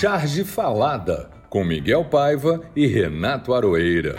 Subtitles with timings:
[0.00, 4.16] Charge Falada, com Miguel Paiva e Renato Aroeira.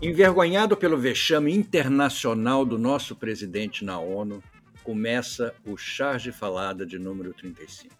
[0.00, 4.42] Envergonhado pelo vexame internacional do nosso presidente na ONU,
[4.82, 7.94] começa o Charge Falada de número 35.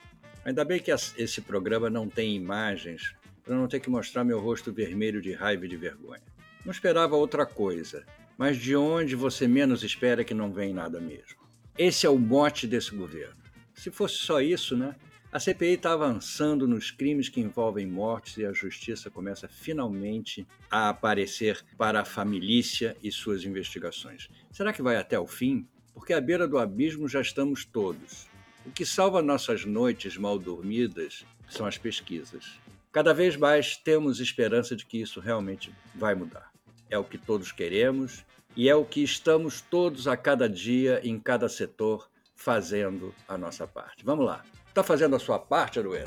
[0.46, 4.72] Ainda bem que esse programa não tem imagens para não ter que mostrar meu rosto
[4.72, 6.22] vermelho de raiva e de vergonha.
[6.64, 8.02] Não esperava outra coisa,
[8.38, 11.36] mas de onde você menos espera que não vem nada mesmo.
[11.76, 13.36] Esse é o mote desse governo.
[13.74, 14.94] Se fosse só isso, né?
[15.30, 20.88] A CPI está avançando nos crimes que envolvem mortes e a justiça começa finalmente a
[20.88, 24.30] aparecer para a família e suas investigações.
[24.50, 25.68] Será que vai até o fim?
[25.92, 28.26] Porque à beira do abismo já estamos todos.
[28.64, 32.58] O que salva nossas noites mal dormidas são as pesquisas.
[32.90, 36.47] Cada vez mais temos esperança de que isso realmente vai mudar.
[36.90, 38.24] É o que todos queremos
[38.56, 43.66] e é o que estamos todos a cada dia, em cada setor, fazendo a nossa
[43.66, 44.04] parte.
[44.04, 44.42] Vamos lá.
[44.68, 46.06] Está fazendo a sua parte, Arueira?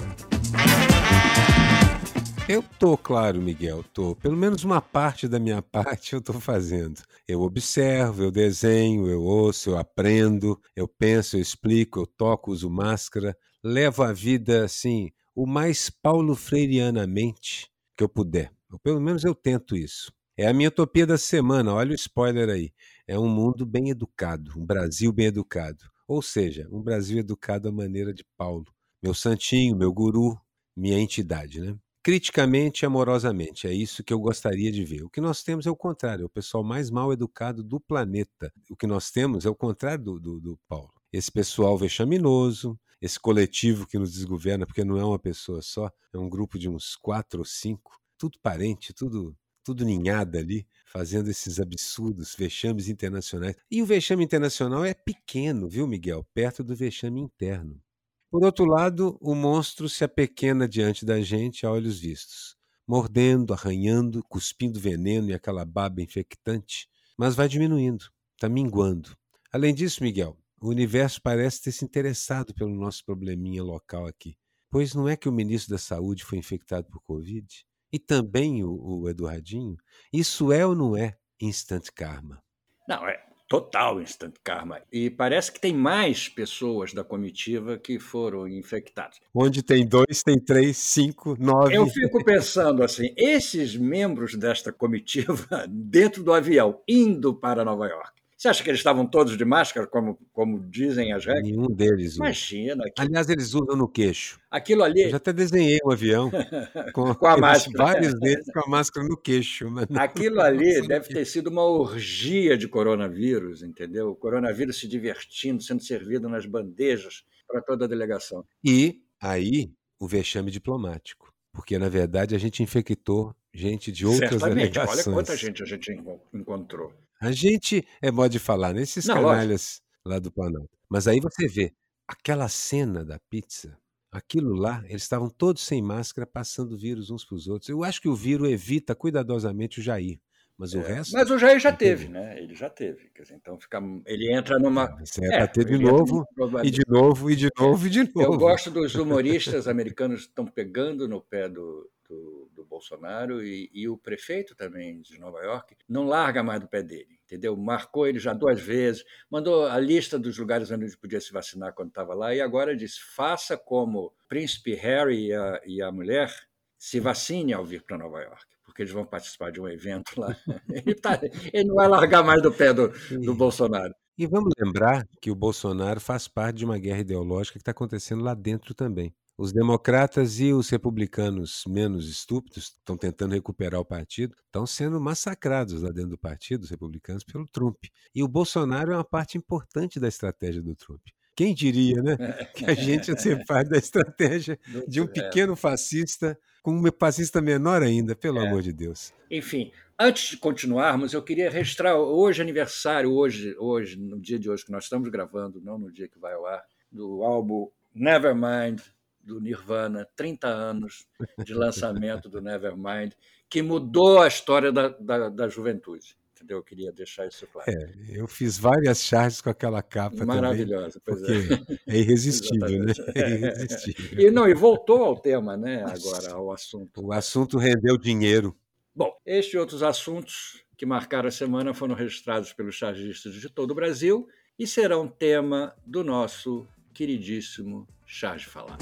[2.50, 4.16] Eu tô, claro, Miguel, tô.
[4.16, 7.02] Pelo menos uma parte da minha parte eu tô fazendo.
[7.28, 12.70] Eu observo, eu desenho, eu ouço, eu aprendo, eu penso, eu explico, eu toco, uso
[12.70, 18.52] máscara, levo a vida assim, o mais paulo freireanamente que eu puder.
[18.72, 20.12] Ou pelo menos eu tento isso.
[20.42, 22.74] É a minha utopia da semana, olha o spoiler aí.
[23.08, 25.86] É um mundo bem educado, um Brasil bem educado.
[26.08, 28.66] Ou seja, um Brasil educado à maneira de Paulo,
[29.04, 30.36] meu santinho, meu guru,
[30.76, 31.78] minha entidade, né?
[32.02, 35.04] Criticamente e amorosamente, é isso que eu gostaria de ver.
[35.04, 38.52] O que nós temos é o contrário, é o pessoal mais mal educado do planeta.
[38.68, 40.92] O que nós temos é o contrário do, do, do Paulo.
[41.14, 46.18] Esse pessoal vexaminoso, esse coletivo que nos desgoverna, porque não é uma pessoa só, é
[46.18, 51.60] um grupo de uns quatro ou cinco, tudo parente, tudo tudo ninhada ali, fazendo esses
[51.60, 53.56] absurdos vexames internacionais.
[53.70, 56.26] E o vexame internacional é pequeno, viu, Miguel?
[56.34, 57.82] Perto do vexame interno.
[58.30, 62.56] Por outro lado, o monstro se apequena diante da gente a olhos vistos,
[62.88, 69.18] mordendo, arranhando, cuspindo veneno e aquela baba infectante, mas vai diminuindo, está minguando.
[69.52, 74.38] Além disso, Miguel, o universo parece ter se interessado pelo nosso probleminha local aqui.
[74.70, 77.66] Pois não é que o ministro da Saúde foi infectado por Covid?
[77.92, 79.78] E também o, o Eduardinho,
[80.12, 82.42] isso é ou não é instant karma?
[82.88, 83.22] Não, é
[83.52, 84.82] total instant karma.
[84.90, 89.20] E parece que tem mais pessoas da comitiva que foram infectadas.
[89.36, 91.76] Onde tem dois, tem três, cinco, nove.
[91.76, 98.21] Eu fico pensando assim: esses membros desta comitiva, dentro do avião, indo para Nova York,
[98.42, 101.44] você acha que eles estavam todos de máscara, como, como dizem as regras?
[101.44, 102.16] Nenhum deles.
[102.16, 102.84] Imagina.
[102.98, 104.40] Aliás, eles usam no queixo.
[104.50, 105.04] Aquilo ali.
[105.04, 106.32] Eu já até desenhei um avião
[106.92, 107.78] com, com a máscara.
[107.78, 109.70] Vários deles com a máscara no queixo.
[109.70, 110.02] Não...
[110.02, 114.10] Aquilo ali deve ter sido uma orgia de coronavírus, entendeu?
[114.10, 118.44] O coronavírus se divertindo, sendo servido nas bandejas para toda a delegação.
[118.64, 121.32] E aí o vexame diplomático.
[121.54, 124.72] Porque, na verdade, a gente infectou gente de outras Certamente.
[124.72, 125.06] delegações.
[125.06, 125.96] Olha quanta gente a gente
[126.34, 126.92] encontrou.
[127.22, 130.76] A gente é modo de falar nesses Não, canalhas lá do Planalto.
[130.90, 131.72] Mas aí você vê
[132.08, 133.78] aquela cena da pizza,
[134.12, 137.70] aquilo lá, eles estavam todos sem máscara, passando vírus uns para os outros.
[137.70, 140.20] Eu acho que o vírus evita cuidadosamente o Jair.
[140.58, 141.14] Mas o é, resto.
[141.14, 142.40] Mas o Jair já teve, né?
[142.40, 143.12] Ele já teve.
[143.16, 144.88] Dizer, então fica, ele entra numa.
[145.00, 146.26] Você é, é ter de novo,
[146.64, 148.34] e de novo, e de novo, e de novo.
[148.34, 153.70] Eu gosto dos humoristas americanos que estão pegando no pé do, do, do Bolsonaro e,
[153.74, 157.56] e, o prefeito também de Nova York não larga mais do pé dele, entendeu?
[157.56, 161.74] Marcou ele já duas vezes, mandou a lista dos lugares onde ele podia se vacinar
[161.74, 165.92] quando estava lá e agora diz: faça como o príncipe Harry e a, e a
[165.92, 166.30] mulher
[166.78, 170.36] se vacine ao vir para Nova York, porque eles vão participar de um evento lá.
[170.70, 171.18] ele, tá,
[171.54, 172.90] ele não vai largar mais do pé do,
[173.24, 173.94] do Bolsonaro.
[174.18, 178.24] E vamos lembrar que o Bolsonaro faz parte de uma guerra ideológica que está acontecendo
[178.24, 179.16] lá dentro também.
[179.42, 185.82] Os democratas e os republicanos menos estúpidos estão tentando recuperar o partido, estão sendo massacrados
[185.82, 187.86] lá dentro do partido, os republicanos, pelo Trump.
[188.14, 191.02] E o Bolsonaro é uma parte importante da estratégia do Trump.
[191.36, 192.18] Quem diria, né?
[192.54, 197.42] Que a gente ia ser parte da estratégia de um pequeno fascista com um fascista
[197.42, 198.48] menor ainda, pelo é.
[198.48, 199.12] amor de Deus.
[199.32, 204.64] Enfim, antes de continuarmos, eu queria registrar hoje aniversário, hoje, hoje, no dia de hoje
[204.64, 208.80] que nós estamos gravando, não no dia que vai ao ar, do álbum Nevermind,
[209.24, 211.06] do Nirvana, 30 anos
[211.44, 213.14] de lançamento do Nevermind,
[213.50, 216.16] que mudou a história da, da, da juventude.
[216.36, 216.58] Entendeu?
[216.58, 217.70] Eu queria deixar isso claro.
[217.70, 221.96] É, eu fiz várias charges com aquela capa Maravilhosa, também, porque é.
[221.96, 222.94] é irresistível, né?
[223.14, 224.20] É irresistível.
[224.20, 227.06] E, não, e voltou ao tema, né, agora, ao assunto.
[227.06, 228.58] O assunto rendeu dinheiro.
[228.96, 233.72] Bom, estes e outros assuntos que marcaram a semana foram registrados pelos chargistas de todo
[233.72, 234.28] o Brasil
[234.58, 238.78] e serão tema do nosso queridíssimo Charge Falar.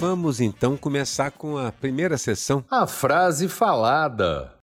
[0.00, 2.64] Vamos então começar com a primeira sessão.
[2.70, 4.56] A frase falada.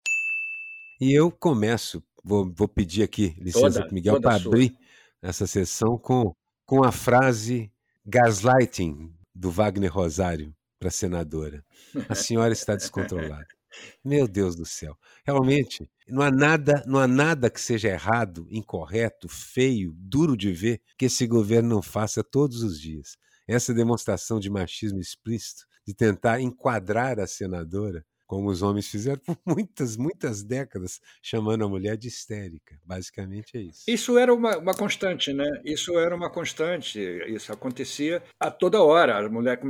[0.98, 4.74] E eu começo, vou, vou pedir aqui licença para Miguel para abrir
[5.20, 6.34] essa sessão com,
[6.64, 7.70] com a frase
[8.06, 11.62] gaslighting do Wagner Rosário para a senadora.
[12.08, 13.46] A senhora está descontrolada.
[14.02, 14.96] Meu Deus do céu.
[15.26, 20.80] Realmente, não há nada, não há nada que seja errado, incorreto, feio, duro de ver
[20.96, 26.40] que esse governo não faça todos os dias essa demonstração de machismo explícito, de tentar
[26.40, 32.08] enquadrar a senadora, como os homens fizeram por muitas, muitas décadas, chamando a mulher de
[32.08, 32.78] histérica.
[32.84, 33.84] Basicamente é isso.
[33.86, 35.46] Isso era uma, uma constante, né?
[35.64, 36.98] Isso era uma constante.
[37.28, 39.24] Isso acontecia a toda hora.
[39.24, 39.60] As, mulher,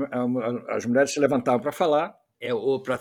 [0.68, 2.98] as mulheres se levantavam para falar, é, ou para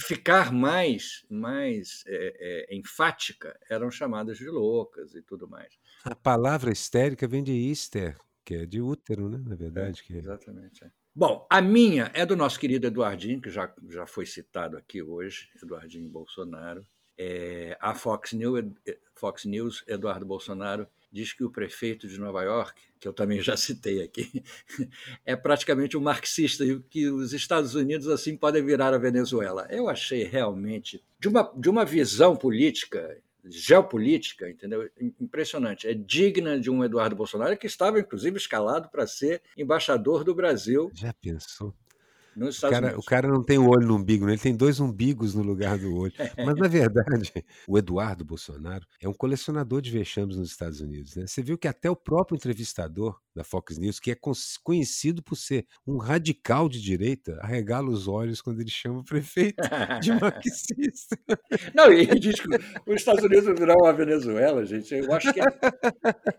[0.00, 5.72] ficar mais, mais é, é, enfática, eram chamadas de loucas e tudo mais.
[6.04, 9.42] A palavra histérica vem de hister, que é de útero, né?
[9.44, 10.04] Na é, verdade.
[10.08, 10.84] É, exatamente.
[10.84, 10.90] É.
[11.12, 15.48] Bom, a minha é do nosso querido Eduardinho, que já, já foi citado aqui hoje,
[15.60, 16.86] Eduardinho Bolsonaro.
[17.18, 18.64] É, a Fox News,
[19.14, 23.56] Fox News, Eduardo Bolsonaro, diz que o prefeito de Nova York, que eu também já
[23.56, 24.44] citei aqui,
[25.24, 29.66] é praticamente um marxista e que os Estados Unidos assim podem virar a Venezuela.
[29.70, 34.88] Eu achei realmente de uma, de uma visão política geopolítica, entendeu?
[35.20, 35.86] Impressionante.
[35.86, 40.90] É digna de um Eduardo Bolsonaro que estava, inclusive, escalado para ser embaixador do Brasil.
[40.94, 41.74] Já pensou?
[42.36, 43.04] Nos Estados o, cara, Unidos.
[43.04, 44.32] o cara não tem um olho no umbigo, né?
[44.32, 46.12] ele tem dois umbigos no lugar do olho.
[46.36, 47.32] Mas, na verdade,
[47.66, 51.16] o Eduardo Bolsonaro é um colecionador de vexames nos Estados Unidos.
[51.16, 51.26] Né?
[51.26, 54.16] Você viu que até o próprio entrevistador da Fox News, que é
[54.62, 59.62] conhecido por ser um radical de direita, arregala os olhos quando ele chama o prefeito
[60.02, 61.18] de marxista.
[61.74, 62.48] Não, e diz que
[62.86, 64.94] os Estados Unidos virão a Venezuela, gente.
[64.94, 65.40] Eu acho que.
[65.40, 65.46] É,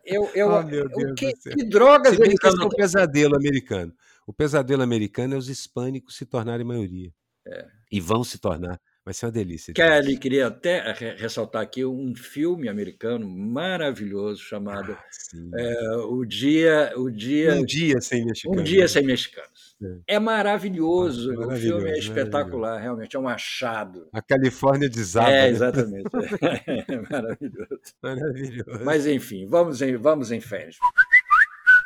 [0.05, 3.93] eu, eu, oh, meu Deus que, que drogas ele é um pesadelo americano.
[4.27, 7.09] O pesadelo americano é os hispânicos se tornarem maioria.
[7.47, 7.65] É.
[7.89, 8.77] E vão se tornar.
[9.05, 9.73] Vai ser uma delícia.
[9.73, 17.09] Kelly queria até ressaltar aqui um filme americano maravilhoso chamado ah, é, o dia o
[17.09, 18.59] dia um dia sem mexicanos.
[18.59, 19.77] Um dia sem mexicanos.
[19.81, 21.31] É, é maravilhoso.
[21.41, 24.09] Ah, o filme é espetacular, realmente é um achado.
[24.11, 25.29] A Califórnia desaba.
[25.29, 25.49] É né?
[25.51, 26.09] exatamente.
[26.89, 27.79] é maravilhoso.
[28.03, 28.83] Maravilhoso.
[28.83, 30.77] Mas enfim, vamos em vamos em frente.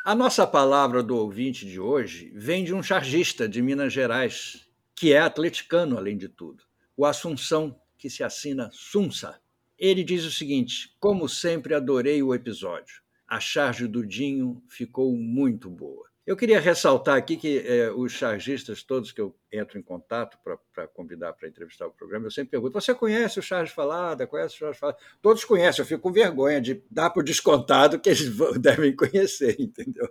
[0.04, 5.12] A nossa palavra do ouvinte de hoje vem de um chargista de Minas Gerais, que
[5.12, 6.64] é atleticano, além de tudo,
[6.96, 9.40] o Assunção, que se assina Sunsa.
[9.78, 13.00] Ele diz o seguinte: Como sempre, adorei o episódio.
[13.28, 16.11] A charge do Dinho ficou muito boa.
[16.24, 20.38] Eu queria ressaltar aqui que é, os chargistas, todos que eu entro em contato
[20.72, 24.26] para convidar para entrevistar o programa, eu sempre pergunto: você conhece o Charge Falada?
[24.26, 24.98] Conhece o Charge Falada?
[25.20, 28.30] Todos conhecem, eu fico com vergonha de dar por descontado que eles
[28.60, 30.08] devem conhecer, entendeu?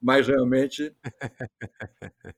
[0.00, 0.94] Mas realmente.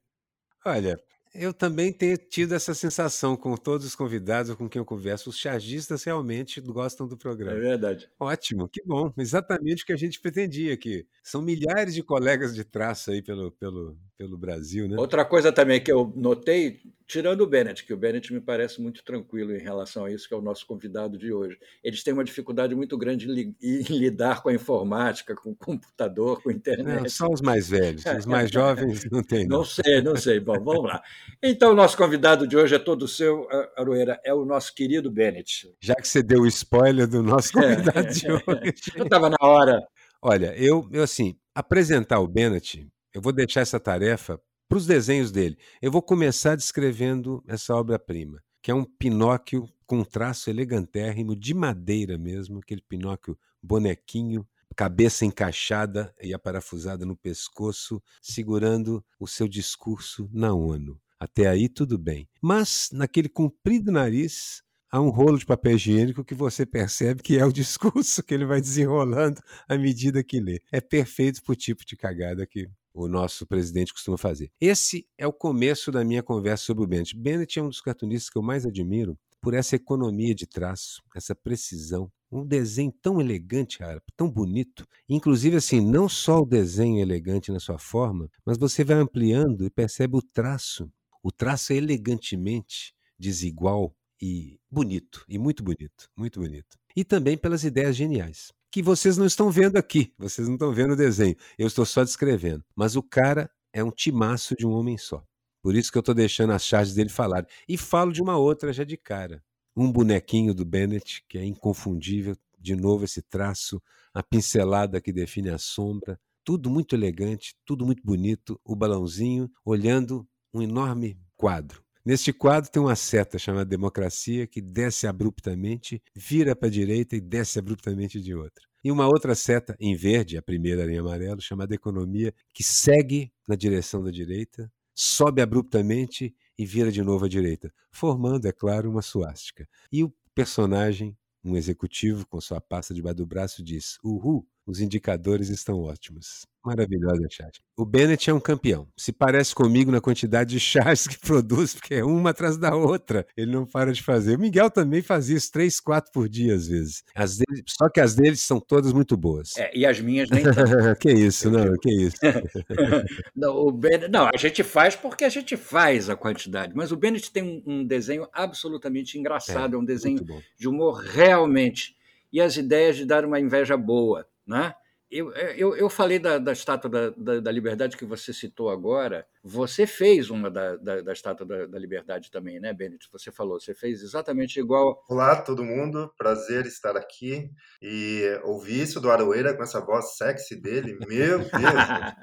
[0.64, 1.00] Olha,
[1.38, 5.30] eu também tenho tido essa sensação com todos os convidados com quem eu converso.
[5.30, 7.56] Os chargistas realmente gostam do é programa.
[7.56, 8.08] É verdade.
[8.18, 9.12] Ótimo, que bom.
[9.16, 11.06] Exatamente o que a gente pretendia aqui.
[11.22, 14.96] São milhares de colegas de traço aí pelo, pelo, pelo Brasil, né?
[14.98, 19.04] Outra coisa também que eu notei, tirando o Bennett, que o Bennett me parece muito
[19.04, 21.58] tranquilo em relação a isso, que é o nosso convidado de hoje.
[21.84, 23.54] Eles têm uma dificuldade muito grande em
[23.92, 27.02] lidar com a informática, com o computador, com a internet.
[27.02, 29.46] Não, são os mais velhos, os mais jovens não tem.
[29.46, 30.40] Não, não sei, não sei.
[30.40, 31.02] Bom, vamos lá.
[31.42, 33.46] Então, o nosso convidado de hoje é todo seu,
[33.76, 35.74] Aroeira, é o nosso querido Bennett.
[35.80, 38.10] Já que você deu o spoiler do nosso convidado é.
[38.10, 38.74] de hoje.
[38.96, 39.80] Eu estava na hora.
[40.22, 45.32] Olha, eu, eu assim, apresentar o Bennett, eu vou deixar essa tarefa para os desenhos
[45.32, 45.56] dele.
[45.80, 52.18] Eu vou começar descrevendo essa obra-prima, que é um Pinóquio com traço elegantérrimo, de madeira
[52.18, 54.46] mesmo, aquele Pinóquio bonequinho,
[54.76, 61.00] cabeça encaixada e aparafusada no pescoço, segurando o seu discurso na ONU.
[61.18, 62.28] Até aí tudo bem.
[62.42, 67.46] Mas naquele comprido nariz há um rolo de papel higiênico que você percebe que é
[67.46, 70.60] o discurso que ele vai desenrolando à medida que lê.
[70.70, 74.50] É perfeito para o tipo de cagada que o nosso presidente costuma fazer.
[74.58, 77.14] Esse é o começo da minha conversa sobre o Bennett.
[77.14, 81.34] Bennett é um dos cartunistas que eu mais admiro por essa economia de traço, essa
[81.34, 83.78] precisão, um desenho tão elegante,
[84.16, 84.86] tão bonito.
[85.08, 89.70] Inclusive, assim, não só o desenho elegante na sua forma, mas você vai ampliando e
[89.70, 90.90] percebe o traço.
[91.22, 96.76] O traço é elegantemente desigual e bonito, e muito bonito, muito bonito.
[96.96, 100.92] E também pelas ideias geniais que vocês não estão vendo aqui, vocês não estão vendo
[100.92, 102.62] o desenho, eu estou só descrevendo.
[102.74, 105.24] Mas o cara é um timaço de um homem só.
[105.62, 107.46] Por isso que eu estou deixando as charges dele falar.
[107.66, 109.42] E falo de uma outra já de cara.
[109.74, 112.36] Um bonequinho do Bennett, que é inconfundível.
[112.58, 113.80] De novo, esse traço,
[114.12, 116.20] a pincelada que define a sombra.
[116.44, 118.60] Tudo muito elegante, tudo muito bonito.
[118.62, 121.85] O balãozinho olhando um enorme quadro.
[122.06, 127.20] Neste quadro tem uma seta chamada democracia que desce abruptamente, vira para a direita e
[127.20, 128.64] desce abruptamente de outra.
[128.84, 133.56] E uma outra seta em verde, a primeira em amarelo, chamada economia, que segue na
[133.56, 139.02] direção da direita, sobe abruptamente e vira de novo à direita, formando, é claro, uma
[139.02, 139.68] suástica.
[139.90, 145.48] E o personagem, um executivo com sua pasta debaixo do braço, diz: Uhul, os indicadores
[145.48, 146.46] estão ótimos.
[146.66, 147.60] Maravilhosa chat.
[147.76, 148.88] O Bennett é um campeão.
[148.96, 153.24] Se parece comigo na quantidade de chás que produz, porque é uma atrás da outra.
[153.36, 154.36] Ele não para de fazer.
[154.36, 157.04] O Miguel também fazia isso três, quatro por dia, às vezes.
[157.14, 159.56] As dele, só que as deles são todas muito boas.
[159.56, 160.42] É, e as minhas nem
[161.00, 162.16] que isso, não, que isso.
[163.36, 166.72] não, o Bennett, não, a gente faz porque a gente faz a quantidade.
[166.74, 169.74] Mas o Bennett tem um, um desenho absolutamente engraçado.
[169.74, 170.26] É, é um desenho
[170.58, 171.94] de humor realmente.
[172.32, 174.74] E as ideias de dar uma inveja boa, né?
[175.10, 179.26] Eu, eu, eu falei da, da estátua da, da, da, liberdade que você citou agora.
[179.48, 183.08] Você fez uma da, da, da estátua da, da, liberdade também, né, Bennett?
[183.12, 185.04] Você falou, você fez exatamente igual.
[185.08, 186.12] Olá, todo mundo.
[186.18, 187.48] Prazer estar aqui.
[187.80, 191.48] E ouvir isso do Aroeira com essa voz sexy dele, meu Deus,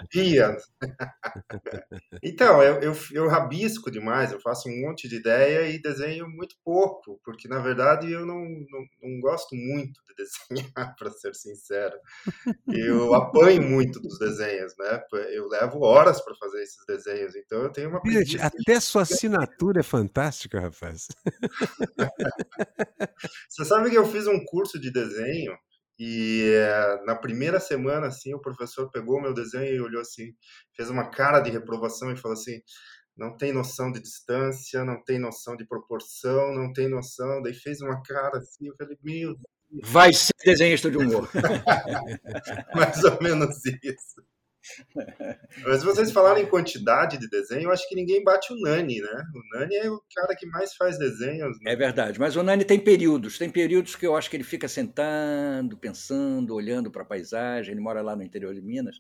[0.09, 0.57] Pia!
[2.21, 6.57] então, eu, eu, eu rabisco demais, eu faço um monte de ideia e desenho muito
[6.61, 10.13] pouco, porque na verdade eu não, não, não gosto muito de
[10.59, 11.97] desenhar, para ser sincero
[12.67, 15.03] eu apanho muito dos desenhos, né?
[15.31, 19.81] Eu levo horas para fazer esses desenhos, então eu tenho uma Gente, até sua assinatura
[19.81, 21.07] é fantástica, rapaz.
[23.49, 25.53] Você sabe que eu fiz um curso de desenho
[25.99, 30.33] e é, na primeira semana, assim, o professor pegou meu desenho e olhou assim,
[30.75, 32.59] fez uma cara de reprovação e falou assim:
[33.15, 37.41] não tem noção de distância, não tem noção de proporção, não tem noção.
[37.41, 39.35] Daí fez uma cara assim, eu falei, meu
[39.81, 41.29] Vai ser desenhista de humor.
[42.75, 44.23] Mais ou menos isso.
[45.65, 49.23] Mas vocês falaram em quantidade de desenho, eu acho que ninguém bate o Nani, né?
[49.35, 51.57] O Nani é o cara que mais faz desenhos.
[51.61, 51.73] Né?
[51.73, 53.37] É verdade, mas o Nani tem períodos.
[53.37, 57.71] Tem períodos que eu acho que ele fica sentando, pensando, olhando para a paisagem.
[57.71, 58.97] Ele mora lá no interior de Minas.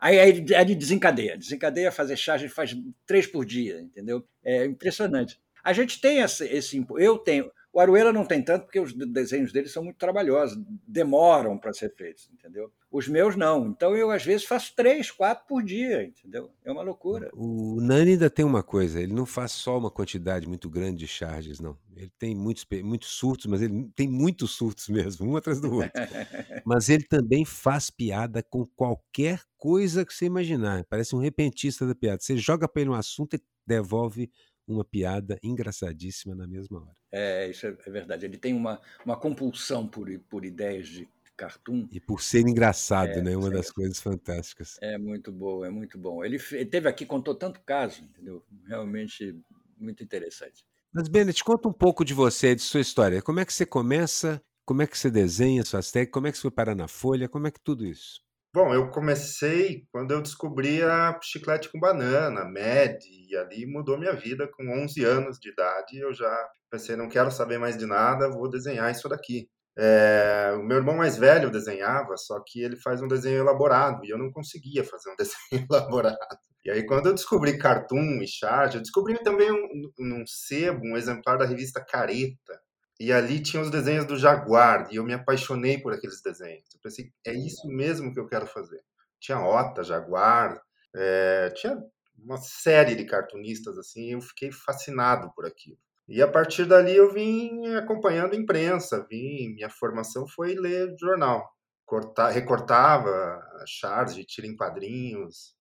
[0.00, 1.36] Aí, aí, aí ele desencadeia.
[1.36, 4.22] Desencadeia fazer charge, ele faz três por dia, entendeu?
[4.44, 5.38] É impressionante.
[5.62, 9.52] A gente tem esse, esse eu tenho o Arueira não tem tanto, porque os desenhos
[9.52, 12.72] dele são muito trabalhosos, demoram para ser feitos, entendeu?
[12.88, 13.66] Os meus não.
[13.66, 16.52] Então eu, às vezes, faço três, quatro por dia, entendeu?
[16.64, 17.28] É uma loucura.
[17.34, 21.08] O Nani ainda tem uma coisa, ele não faz só uma quantidade muito grande de
[21.08, 21.76] charges, não.
[21.96, 25.90] Ele tem muitos, muitos surtos, mas ele tem muitos surtos mesmo, um atrás do outro.
[26.64, 30.84] mas ele também faz piada com qualquer coisa que você imaginar.
[30.84, 32.20] Parece um repentista da piada.
[32.20, 34.30] Você joga para ele um assunto e devolve
[34.66, 37.03] uma piada engraçadíssima na mesma hora.
[37.16, 38.26] É, isso é, é verdade.
[38.26, 41.86] Ele tem uma, uma compulsão por, por ideias de cartoon.
[41.92, 43.36] E por ser engraçado, é, né?
[43.36, 44.76] Uma das coisas fantásticas.
[44.80, 46.24] É muito bom, é muito bom.
[46.24, 48.44] Ele, ele teve aqui, contou tanto caso, entendeu?
[48.66, 49.40] Realmente
[49.78, 50.64] muito interessante.
[50.92, 53.22] Mas, Bennett, conta um pouco de você, de sua história.
[53.22, 54.42] Como é que você começa?
[54.64, 56.14] Como é que você desenha suas técnicas?
[56.14, 57.28] Como é que você foi parar na folha?
[57.28, 58.20] Como é que tudo isso?
[58.54, 64.12] Bom, eu comecei quando eu descobri a chiclete com banana, Med, e ali mudou minha
[64.12, 64.46] vida.
[64.46, 66.32] Com 11 anos de idade, eu já
[66.70, 69.48] pensei, não quero saber mais de nada, vou desenhar isso daqui.
[69.76, 74.10] É, o meu irmão mais velho desenhava, só que ele faz um desenho elaborado, e
[74.10, 76.16] eu não conseguia fazer um desenho elaborado.
[76.64, 80.96] E aí, quando eu descobri Cartoon e Charge, eu descobri também um, um sebo, um
[80.96, 82.60] exemplar da revista Careta,
[82.98, 86.66] e ali tinha os desenhos do Jaguar, e eu me apaixonei por aqueles desenhos.
[86.74, 88.80] Eu pensei, é isso mesmo que eu quero fazer.
[89.20, 90.60] Tinha Ota, Jaguar,
[90.94, 91.76] é, tinha
[92.16, 95.78] uma série de cartunistas assim, e eu fiquei fascinado por aquilo.
[96.06, 101.48] E a partir dali eu vim acompanhando a imprensa, vim, minha formação foi ler jornal.
[101.86, 105.54] Cortar, recortava charges de tira em quadrinhos.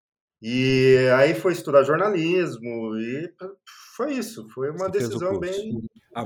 [0.46, 3.34] E aí foi estudar jornalismo e
[3.96, 5.82] foi isso, foi uma Você decisão bem
[6.16, 6.26] ah,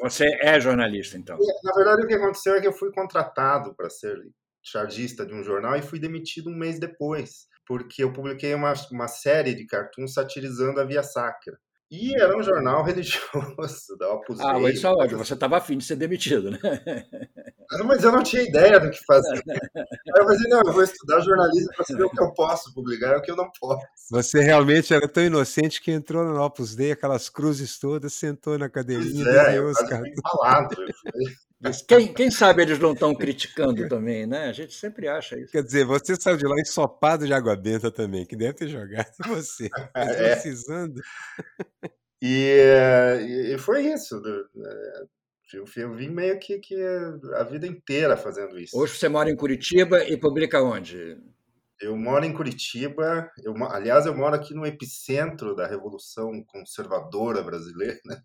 [0.00, 1.36] você é jornalista, então?
[1.64, 4.16] Na verdade, o que aconteceu é que eu fui contratado para ser
[4.62, 9.08] chargista de um jornal e fui demitido um mês depois, porque eu publiquei uma, uma
[9.08, 11.58] série de cartoons satirizando a Via Sacra.
[11.94, 15.24] E era um jornal religioso da Opus Ah, mas isso é ótimo.
[15.24, 16.58] Você estava afim de ser demitido, né?
[17.70, 19.40] Ah, mas eu não tinha ideia do que fazer.
[19.46, 23.18] eu falei, não, eu vou estudar jornalismo para saber o que eu posso publicar e
[23.18, 23.86] o que eu não posso.
[24.10, 28.68] Você realmente era tão inocente que entrou no Opus Dei, aquelas cruzes todas, sentou na
[28.68, 30.10] cadeirinha pois é, e eu os caras.
[30.20, 31.34] Falado, eu fui
[31.88, 34.48] Quem, quem sabe eles não estão criticando também, né?
[34.48, 35.52] A gente sempre acha isso.
[35.52, 39.10] Quer dizer, você saiu de lá ensopado de água benta também, que deve ter jogado
[39.26, 39.68] você.
[39.94, 40.32] Mas É.
[40.34, 41.00] precisando.
[42.22, 44.20] E, e foi isso.
[44.20, 45.04] do- eh,
[45.52, 46.74] Eu, eu vim meio que, que
[47.36, 48.76] a vida inteira fazendo isso.
[48.76, 51.16] Hoje você mora em Curitiba e publica onde?
[51.80, 57.98] Eu moro em Curitiba, eu, aliás, eu moro aqui no epicentro da Revolução Conservadora Brasileira.
[58.06, 58.20] né?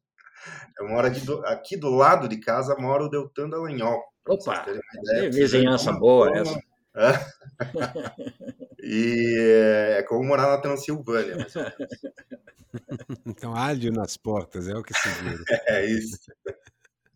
[0.78, 4.02] Eu moro aqui do, aqui do lado de casa, moro o Deltan Dallagnol.
[4.28, 4.66] Opa!
[5.04, 6.60] ideia, vizinhança boa essa.
[8.82, 9.36] E
[9.98, 11.78] é como morar na Transilvânia, mais ou menos.
[13.26, 15.42] Então, alho nas portas, é o que se diz.
[15.68, 16.18] É isso.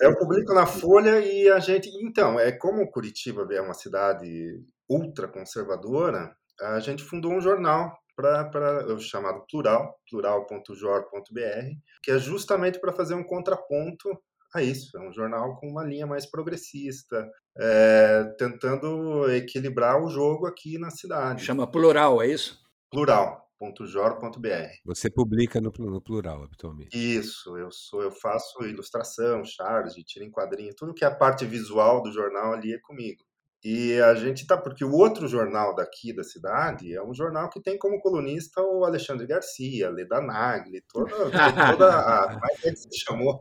[0.01, 1.89] Eu publico na Folha e a gente.
[2.03, 9.00] Então, é como Curitiba é uma cidade ultra conservadora, a gente fundou um jornal para
[9.00, 11.70] chamado Plural, plural.jor.br,
[12.01, 14.10] que é justamente para fazer um contraponto
[14.53, 14.98] a isso.
[14.98, 20.91] É um jornal com uma linha mais progressista, é, tentando equilibrar o jogo aqui na
[20.91, 21.43] cidade.
[21.43, 22.62] Chama plural, é isso?
[22.91, 24.48] Plural.jor.br.
[24.86, 26.96] Você publica no, no plural, habitualmente.
[26.96, 31.46] Isso, eu sou, eu faço ilustração, charge, tiro em quadrinho, tudo que é a parte
[31.46, 33.24] visual do jornal ali é comigo.
[33.63, 37.62] E a gente tá, porque o outro jornal daqui da cidade é um jornal que
[37.62, 41.12] tem como colunista o Alexandre Garcia, Leda Nagli, toda,
[41.72, 43.39] toda a, como é que se chamou?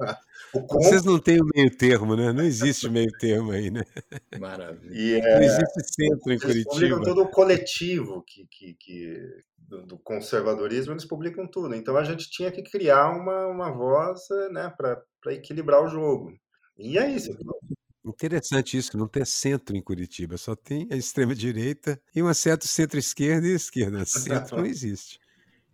[0.55, 2.33] O com, Vocês não têm o meio termo, né?
[2.33, 3.83] Não existe meio termo aí, né?
[4.39, 4.95] Maravilha.
[4.95, 7.05] e é, Não existe centro em eles publicam Curitiba.
[7.05, 11.75] todo o coletivo que, que, que do, do conservadorismo, eles publicam tudo.
[11.75, 14.21] Então a gente tinha que criar uma, uma voz
[14.53, 16.33] né, para equilibrar o jogo.
[16.79, 17.37] E é isso.
[18.05, 23.47] Interessante isso, não ter centro em Curitiba, só tem a extrema-direita e uma certa centro-esquerda
[23.47, 24.05] e esquerda.
[24.07, 25.21] Centro não existe.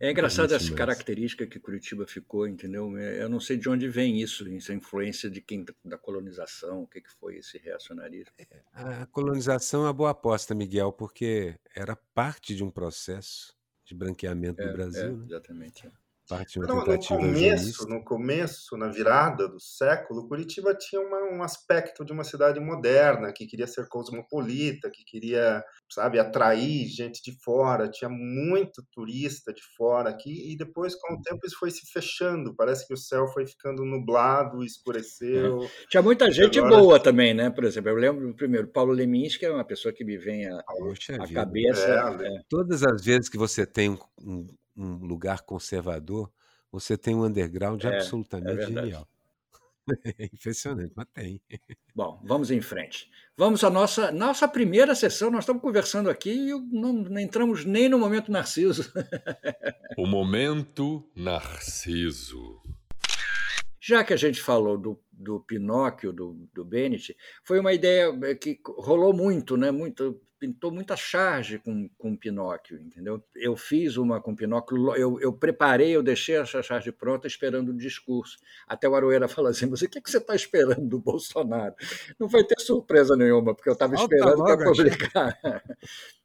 [0.00, 2.97] É engraçado essa característica que Curitiba ficou, entendeu?
[2.97, 6.87] É, Eu não sei de onde vem isso, essa influência de quem da colonização, o
[6.87, 8.32] que, que foi esse reacionarismo.
[8.73, 13.52] A colonização é uma boa aposta, Miguel, porque era parte de um processo
[13.85, 15.25] de branqueamento do É, Brasil, é, né?
[15.26, 15.90] exatamente.
[16.28, 21.00] Parte de uma No, no tentativa começo, no começo, na virada do século, Curitiba tinha
[21.00, 26.86] uma- um aspecto de uma cidade moderna, que queria ser cosmopolita, que queria, sabe, atrair
[26.88, 31.56] gente de fora, tinha muito turista de fora aqui, e depois, com o tempo, isso
[31.58, 35.60] foi se fechando, parece que o céu foi ficando nublado, escureceu.
[35.88, 37.49] Tinha muita gente Agora- boa também, né?
[37.50, 41.12] Por exemplo, eu lembro primeiro Paulo Lemins, que é uma pessoa que me vem Poxa
[41.14, 41.32] vida.
[41.34, 41.88] cabeça.
[42.21, 42.41] É, é.
[42.49, 44.47] Todas as vezes que você tem um, um-
[44.78, 46.30] um lugar conservador,
[46.71, 49.08] você tem um underground É, absolutamente é genial.
[50.19, 51.41] É impressionante, mas tem.
[51.95, 53.10] Bom, vamos em frente.
[53.34, 55.30] Vamos à nossa, nossa primeira sessão.
[55.30, 58.93] Nós estamos conversando aqui e não, não entramos nem no momento Narciso.
[59.97, 62.60] O momento Narciso.
[63.80, 68.34] Já que a gente falou do, do Pinóquio, do, do Bennett, foi uma ideia eh,
[68.34, 69.71] que rolou muito, né?
[69.71, 73.23] Muito, pintou muita charge com, com Pinóquio, entendeu?
[73.35, 77.77] Eu fiz uma com Pinóquio, eu, eu preparei, eu deixei essa charge pronta esperando o
[77.77, 78.37] discurso.
[78.67, 81.75] Até o Aroeira falou assim, mas o que, que você está esperando do Bolsonaro?
[82.19, 85.39] Não vai ter surpresa nenhuma, porque eu estava esperando para publicar.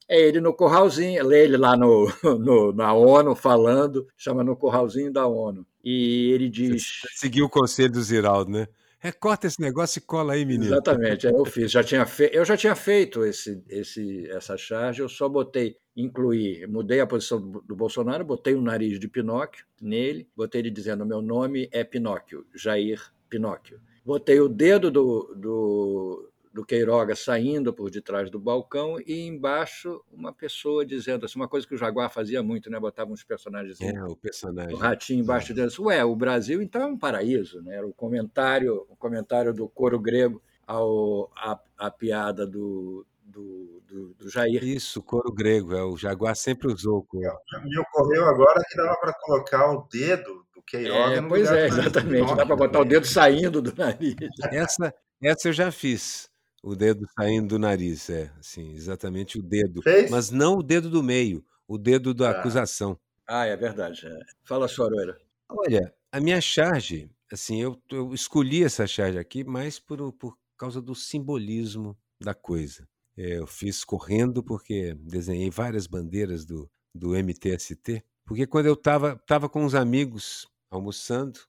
[0.06, 5.12] É ele no curralzinho, lê ele lá no, no- na ONU falando, chama no curralzinho
[5.14, 5.66] da ONU.
[5.82, 7.02] E ele diz.
[7.16, 8.68] Seguiu o conselho do Ziraldo, né?
[9.04, 10.64] Recorta esse negócio e cola aí, menino.
[10.64, 11.70] Exatamente, aí eu fiz.
[11.70, 12.30] Já tinha fe...
[12.32, 17.42] Eu já tinha feito esse, esse, essa charge, eu só botei, incluí, mudei a posição
[17.42, 22.46] do, Bolsonaro, botei o nariz de Pinóquio nele, botei ele dizendo: meu nome é Pinóquio,
[22.56, 23.82] Jair Pinóquio.
[24.06, 30.32] Botei o dedo do, do, do Queiroga saindo por detrás do balcão e embaixo uma
[30.32, 32.80] pessoa dizendo assim, uma coisa que o Jaguar fazia muito, né?
[32.80, 34.74] Botava uns personagens É, o personagem.
[34.74, 37.78] o ratinho embaixo dizendo assim, ué, o Brasil então é um paraíso, né?
[37.78, 44.14] Era o comentário, o comentário do coro grego ao a, a piada do, do, do,
[44.14, 44.64] do Jair.
[44.64, 45.74] Isso, coro grego.
[45.76, 47.36] É, o Jaguar sempre usou o coro.
[47.64, 51.60] Me ocorreu agora que dava para colocar o dedo do Queiroga É, no pois lugar
[51.64, 52.36] é, exatamente.
[52.36, 54.16] Dá para botar o dedo saindo do nariz.
[54.52, 56.32] Essa, essa eu já fiz.
[56.64, 59.82] O dedo saindo do nariz, é, assim, exatamente o dedo.
[59.82, 60.10] Fez?
[60.10, 62.40] Mas não o dedo do meio, o dedo da Ah.
[62.40, 62.98] acusação.
[63.28, 64.08] Ah, é verdade.
[64.08, 64.20] é.
[64.44, 65.18] Fala, Soroeira.
[65.50, 70.82] Olha, a minha charge, assim, eu, eu escolhi essa charge aqui mais por, por causa
[70.82, 72.88] do simbolismo da coisa.
[73.18, 79.18] É, eu fiz correndo porque desenhei várias bandeiras do, do MTST, porque quando eu estava
[79.28, 81.40] tava com uns amigos almoçando,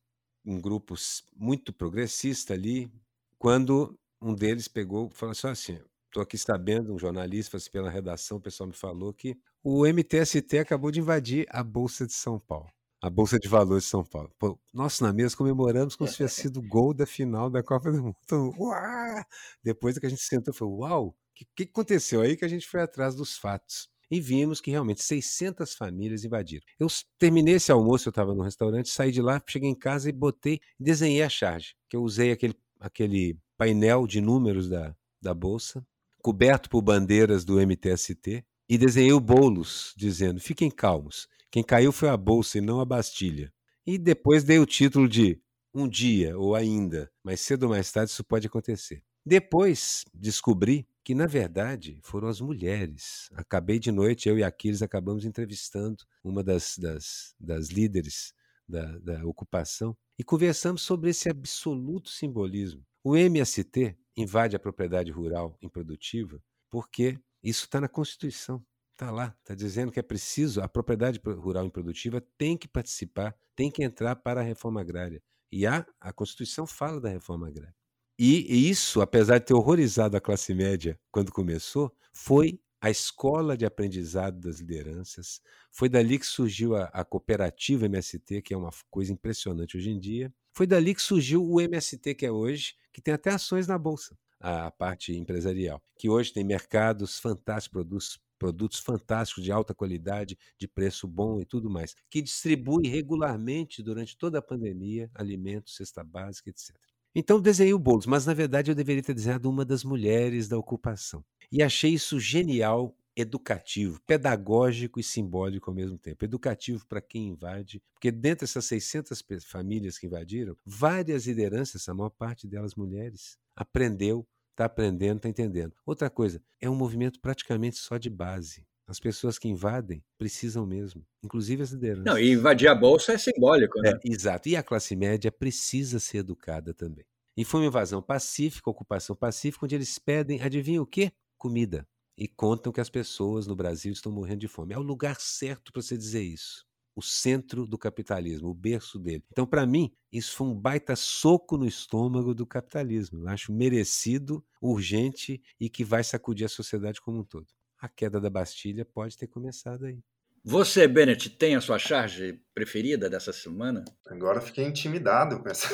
[0.44, 0.94] um grupo
[1.36, 2.90] muito progressista ali,
[3.38, 5.78] quando um deles pegou e falou assim, assim
[6.14, 10.58] estou aqui sabendo, um jornalista, assim, pela redação, o pessoal me falou que o MTST
[10.58, 12.68] acabou de invadir a Bolsa de São Paulo.
[13.02, 14.30] a Bolsa de Valores de São Paulo.
[14.38, 17.92] Pô, nós na mesa comemoramos como se tivesse sido o gol da final da Copa
[17.92, 18.16] do Mundo.
[18.24, 19.24] Então, uau!
[19.62, 22.66] Depois que a gente sentou, falou, uau, o que, que aconteceu aí que a gente
[22.66, 23.88] foi atrás dos fatos?
[24.10, 26.64] E vimos que realmente 600 famílias invadiram.
[26.78, 26.86] Eu
[27.18, 30.60] terminei esse almoço, eu estava no restaurante, saí de lá, cheguei em casa e botei,
[30.78, 35.86] desenhei a charge, que eu usei aquele, aquele painel de números da, da Bolsa,
[36.22, 42.08] coberto por bandeiras do MTST, e desenhei o bolos, dizendo: fiquem calmos, quem caiu foi
[42.08, 43.52] a bolsa e não a Bastilha.
[43.86, 45.40] E depois dei o título de
[45.72, 49.04] Um dia ou ainda, mas cedo ou mais tarde isso pode acontecer.
[49.24, 53.30] Depois descobri que, na verdade, foram as mulheres.
[53.34, 58.32] Acabei de noite, eu e Aquiles acabamos entrevistando uma das, das, das líderes
[58.68, 62.84] da, da ocupação e conversamos sobre esse absoluto simbolismo.
[63.04, 68.64] O MST invade a propriedade rural improdutiva porque isso está na Constituição.
[68.92, 73.70] Está lá, está dizendo que é preciso, a propriedade rural improdutiva tem que participar, tem
[73.70, 75.22] que entrar para a reforma agrária.
[75.52, 77.74] E a, a Constituição fala da reforma agrária.
[78.18, 83.66] E, isso, apesar de ter horrorizado a classe média quando começou, foi a escola de
[83.66, 85.40] aprendizado das lideranças.
[85.70, 89.98] Foi dali que surgiu a, a, cooperativa MST, que é uma coisa impressionante hoje em
[89.98, 90.32] dia.
[90.54, 94.16] Foi dali que surgiu o MST, que é hoje, que tem até ações na Bolsa
[94.40, 100.68] a parte empresarial, que hoje tem mercados fantásticos, produtos, produtos fantásticos de alta qualidade, de
[100.68, 106.50] preço bom e tudo mais, que distribui regularmente durante toda a pandemia alimentos, cesta básica,
[106.50, 106.76] etc.
[107.14, 110.58] Então desenhei o Boulos, mas na verdade eu deveria ter desenhado uma das mulheres da
[110.58, 111.24] ocupação.
[111.50, 116.24] E achei isso genial, educativo, pedagógico e simbólico ao mesmo tempo.
[116.24, 122.10] Educativo para quem invade, porque dentro dessas 600 famílias que invadiram, várias lideranças, a maior
[122.10, 125.74] parte delas mulheres, aprendeu está aprendendo, está entendendo.
[125.84, 128.66] Outra coisa, é um movimento praticamente só de base.
[128.86, 132.04] As pessoas que invadem precisam mesmo, inclusive as lideranças.
[132.04, 133.90] Não, e invadir a bolsa é simbólico, né?
[133.90, 134.48] É, exato.
[134.48, 137.04] E a classe média precisa ser educada também.
[137.36, 141.12] E foi uma invasão pacífica, ocupação pacífica, onde eles pedem, adivinha o quê?
[141.38, 141.86] Comida.
[142.16, 144.74] E contam que as pessoas no Brasil estão morrendo de fome.
[144.74, 146.64] É o lugar certo para você dizer isso
[146.96, 149.24] o centro do capitalismo, o berço dele.
[149.32, 153.22] Então, para mim, isso foi um baita soco no estômago do capitalismo.
[153.22, 157.46] Eu acho merecido, urgente e que vai sacudir a sociedade como um todo.
[157.80, 159.98] A queda da Bastilha pode ter começado aí.
[160.46, 163.82] Você, Bennett, tem a sua charge preferida dessa semana?
[164.06, 165.68] Agora fiquei intimidado com essa.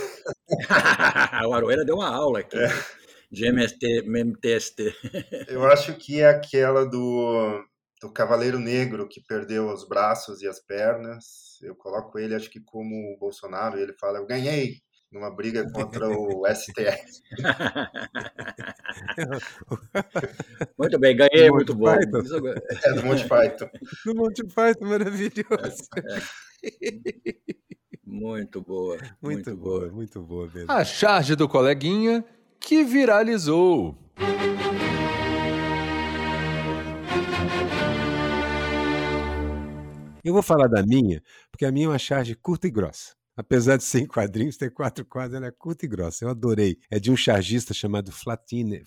[1.48, 2.57] o Aroeira deu uma aula aqui.
[2.57, 2.68] É.
[3.30, 4.94] De MST, MTST.
[5.48, 7.64] Eu acho que é aquela do
[8.00, 11.58] do Cavaleiro Negro que perdeu os braços e as pernas.
[11.62, 14.80] Eu coloco ele, acho que como o Bolsonaro, ele fala: Eu ganhei
[15.12, 17.20] numa briga contra o STF.
[20.78, 21.90] muito bem, ganhei, muito bom.
[21.90, 22.06] É
[22.94, 23.68] do Monty Python.
[24.06, 25.84] Do Monty Python, maravilhoso.
[25.96, 26.22] É.
[28.04, 28.96] Muito boa.
[28.96, 30.48] Muito, muito boa, boa, muito boa.
[30.52, 30.72] Mesmo.
[30.72, 32.24] A charge do coleguinha
[32.60, 33.96] que viralizou.
[40.22, 43.14] Eu vou falar da minha, porque a minha é uma charge curta e grossa.
[43.34, 46.26] Apesar de ser em quadrinhos, ter quatro quadros, ela é curta e grossa.
[46.26, 46.76] Eu adorei.
[46.90, 48.84] É de um chargista chamado Flatliner.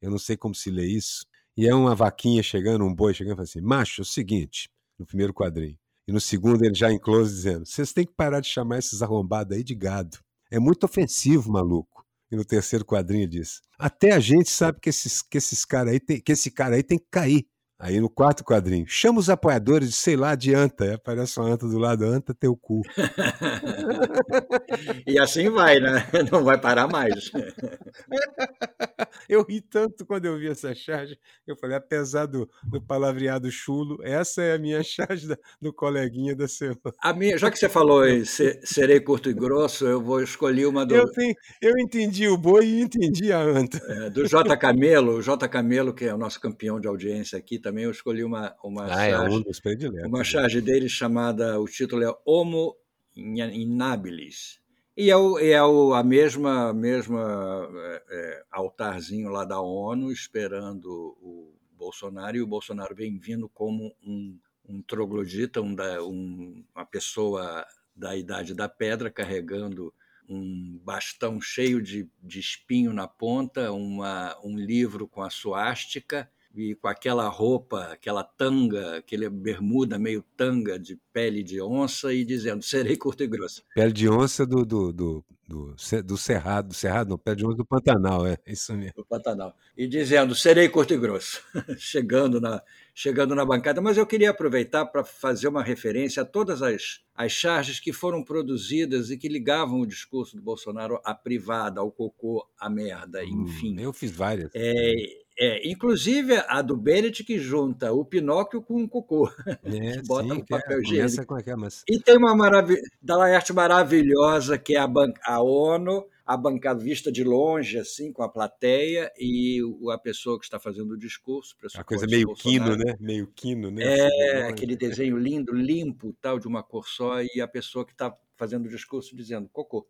[0.00, 1.26] Eu não sei como se lê isso.
[1.54, 5.04] E é uma vaquinha chegando, um boi chegando e assim: Macho, é o seguinte, no
[5.04, 5.78] primeiro quadrinho.
[6.08, 9.02] E no segundo, ele já em close dizendo: Vocês têm que parar de chamar esses
[9.02, 10.18] arrombados aí de gado.
[10.50, 12.03] É muito ofensivo, maluco.
[12.34, 16.00] E no terceiro quadrinho diz: Até a gente sabe que, esses, que, esses cara aí
[16.00, 17.46] tem, que esse cara aí tem que cair.
[17.84, 20.94] Aí no quarto quadrinho, chama os apoiadores de, sei lá, de anta.
[20.94, 22.80] Aparece uma anta do lado, anta teu cu.
[25.06, 26.08] e assim vai, né?
[26.32, 27.30] Não vai parar mais.
[29.28, 31.18] eu ri tanto quando eu vi essa charge.
[31.46, 36.34] Eu falei, apesar do, do palavreado chulo, essa é a minha charge da, do coleguinha
[36.34, 36.80] da semana.
[37.02, 40.64] A minha, já que você falou em ser, serei curto e grosso, eu vou escolher
[40.64, 40.94] uma do.
[40.94, 43.76] Eu, tenho, eu entendi o boi e entendi a anta.
[43.76, 44.56] É, do J.
[44.56, 45.46] Camelo, o J.
[45.50, 48.88] Camelo, que é o nosso campeão de audiência aqui também eu escolhi uma, uma, ah,
[48.88, 50.24] charge, é um uma né?
[50.24, 52.76] charge dele chamada, o título é Homo
[53.14, 54.60] Inabilis.
[54.96, 60.88] E é, o, é o, a mesma, mesma é, é, altarzinho lá da ONU esperando
[61.20, 67.66] o Bolsonaro, e o Bolsonaro vem vindo como um, um troglodita, um, um, uma pessoa
[67.94, 69.92] da idade da pedra carregando
[70.28, 76.74] um bastão cheio de, de espinho na ponta, uma, um livro com a suástica e
[76.76, 82.62] com aquela roupa, aquela tanga, aquele bermuda meio tanga de pele de onça e dizendo,
[82.62, 83.62] serei curto e grosso.
[83.74, 87.56] Pele de onça do, do, do, do, do Cerrado, do Cerrado não, pele de onça
[87.56, 88.94] do Pantanal, é isso mesmo.
[88.96, 89.56] Do Pantanal.
[89.76, 91.42] E dizendo, serei curto e grosso,
[91.76, 92.62] chegando na,
[92.94, 93.80] chegando na bancada.
[93.80, 98.22] Mas eu queria aproveitar para fazer uma referência a todas as, as charges que foram
[98.22, 103.42] produzidas e que ligavam o discurso do Bolsonaro à privada, ao cocô, à merda, hum,
[103.42, 103.80] enfim.
[103.80, 104.50] Eu fiz várias.
[104.54, 109.28] É, é, inclusive a do Bennett que junta o Pinóquio com o cocô.
[109.64, 111.26] É, bota sim, um papel higiênico.
[111.26, 111.82] Com aquela, mas...
[111.88, 115.12] E tem uma maravilha da Laerte maravilhosa, que é a, ban...
[115.24, 119.60] a ONU, a bancada vista de longe, assim, com a plateia, e
[119.92, 121.56] a pessoa que está fazendo o discurso.
[121.74, 122.96] A coisa meio quino, né?
[123.00, 123.82] Meio quino, né?
[123.84, 127.92] É, assim, aquele desenho lindo, limpo, tal, de uma cor só, e a pessoa que
[127.92, 129.86] está fazendo o discurso dizendo cocô.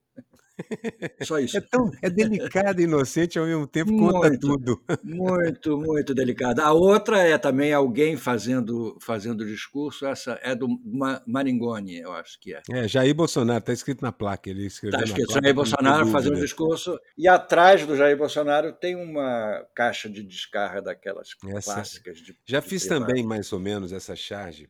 [1.22, 1.56] Só isso.
[1.56, 4.82] É, tão, é delicado e inocente ao mesmo tempo, conta muito, tudo.
[5.02, 6.60] Muito, muito delicado.
[6.60, 10.68] A outra é também alguém fazendo fazendo discurso, essa é do
[11.26, 12.62] Maringoni, eu acho que é.
[12.70, 14.48] É, Jair Bolsonaro, está escrito na placa.
[14.48, 19.66] Ele escreveu Está escrito Jair Bolsonaro fazendo discurso, e atrás do Jair Bolsonaro tem uma
[19.74, 22.18] caixa de descarga daquelas essa, clássicas.
[22.18, 23.06] De, já de fiz privado.
[23.06, 24.68] também, mais ou menos, essa charge.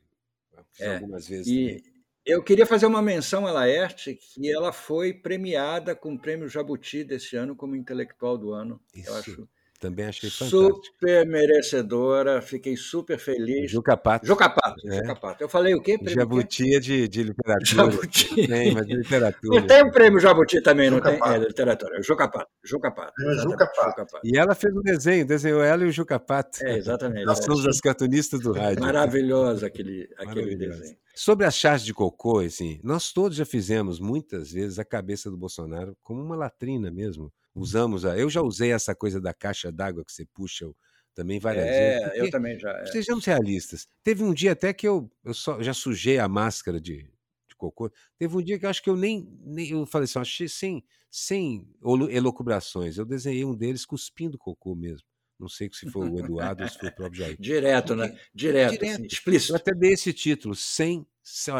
[0.80, 1.46] É, algumas vezes.
[1.46, 1.82] E,
[2.24, 7.04] eu queria fazer uma menção à Laerte, que ela foi premiada com o prêmio Jabuti
[7.04, 8.80] desse ano como intelectual do ano.
[8.94, 9.10] Isso.
[9.10, 9.48] Eu acho
[9.80, 10.80] também achei fantástico.
[10.84, 13.70] Super merecedora, fiquei super feliz.
[13.70, 14.26] Juca Pato.
[14.26, 14.96] Juca Pato, é.
[14.96, 15.44] Juca Pato.
[15.44, 15.98] Eu falei o quê?
[15.98, 17.90] Prêmio Jabuti é de, de literatura.
[17.90, 18.46] Jabuti.
[18.46, 19.60] Tem, mas de literatura.
[19.60, 21.18] E tem o um prêmio Jabuti também, Juca não tem?
[21.18, 21.32] Pato.
[21.32, 22.02] É, de literatura.
[22.02, 22.50] Juca Pato.
[22.64, 23.12] Juca Pato.
[23.22, 24.20] É, Juca Pato.
[24.24, 26.58] E ela fez um desenho, desenhou ela e o Juca Pato.
[26.62, 27.26] É, exatamente.
[27.26, 28.82] Nós somos as cartunistas do rádio.
[28.82, 30.96] Maravilhoso aquele, aquele desenho.
[31.14, 35.36] Sobre as chás de cocô, assim, nós todos já fizemos muitas vezes a cabeça do
[35.36, 38.18] Bolsonaro como uma latrina mesmo usamos a.
[38.18, 40.66] Eu já usei essa coisa da caixa d'água que você puxa
[41.14, 42.18] também várias é, vezes.
[42.18, 42.70] eu também já.
[42.70, 42.86] É.
[42.86, 43.86] Sejamos realistas.
[44.02, 47.02] Teve um dia até que eu, eu só, já sujei a máscara de,
[47.48, 47.90] de cocô.
[48.18, 49.28] Teve um dia que eu acho que eu nem.
[49.44, 51.68] nem eu falei assim, achei sem, sem
[52.10, 52.98] elocubrações.
[52.98, 55.06] Eu desenhei um deles cuspindo cocô mesmo.
[55.38, 57.36] Não sei se foi o Eduardo ou se foi o próprio Jair.
[57.38, 58.08] Direto, né?
[58.32, 58.94] Direto, Direto.
[58.94, 59.52] Assim, explícito.
[59.52, 61.06] Eu até dei esse título, sem,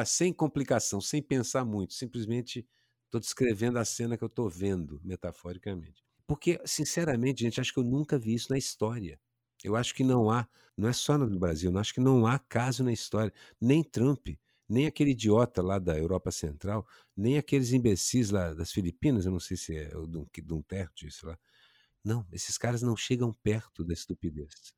[0.07, 2.67] sem complicação, sem pensar muito, simplesmente
[3.15, 6.03] Estou descrevendo a cena que eu estou vendo, metaforicamente.
[6.27, 9.21] Porque, sinceramente, gente, acho que eu nunca vi isso na história.
[9.63, 12.41] Eu acho que não há, não é só no Brasil, eu acho que não há
[12.41, 13.33] caso na história.
[13.61, 14.31] Nem Trump,
[14.69, 16.85] nem aquele idiota lá da Europa Central,
[17.17, 21.39] nem aqueles imbecis lá das Filipinas, eu não sei se é o Duterte, sei lá.
[22.05, 24.75] Não, esses caras não chegam perto da estupidez.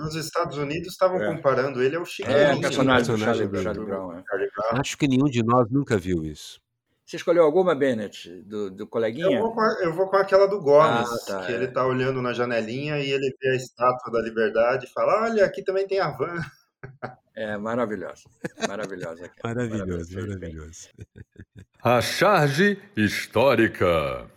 [0.00, 1.32] Nos Estados Unidos estavam é.
[1.32, 2.36] comparando ele ao Chiquinho.
[2.36, 4.18] É, o personagem, do Charlie, Charlie Brown.
[4.18, 4.24] É.
[4.72, 6.60] Acho que nenhum de nós nunca viu isso.
[7.08, 9.38] Você escolheu alguma, Bennett, do, do coleguinha?
[9.38, 11.54] Eu vou, com a, eu vou com aquela do Gomes, ah, tá, que é.
[11.54, 15.46] ele está olhando na janelinha e ele vê a estátua da liberdade e fala: Olha,
[15.46, 16.38] aqui também tem a van.
[17.34, 18.24] É maravilhosa,
[18.68, 19.30] maravilhosa.
[19.42, 20.88] maravilhoso, maravilhoso.
[21.82, 24.28] A charge histórica.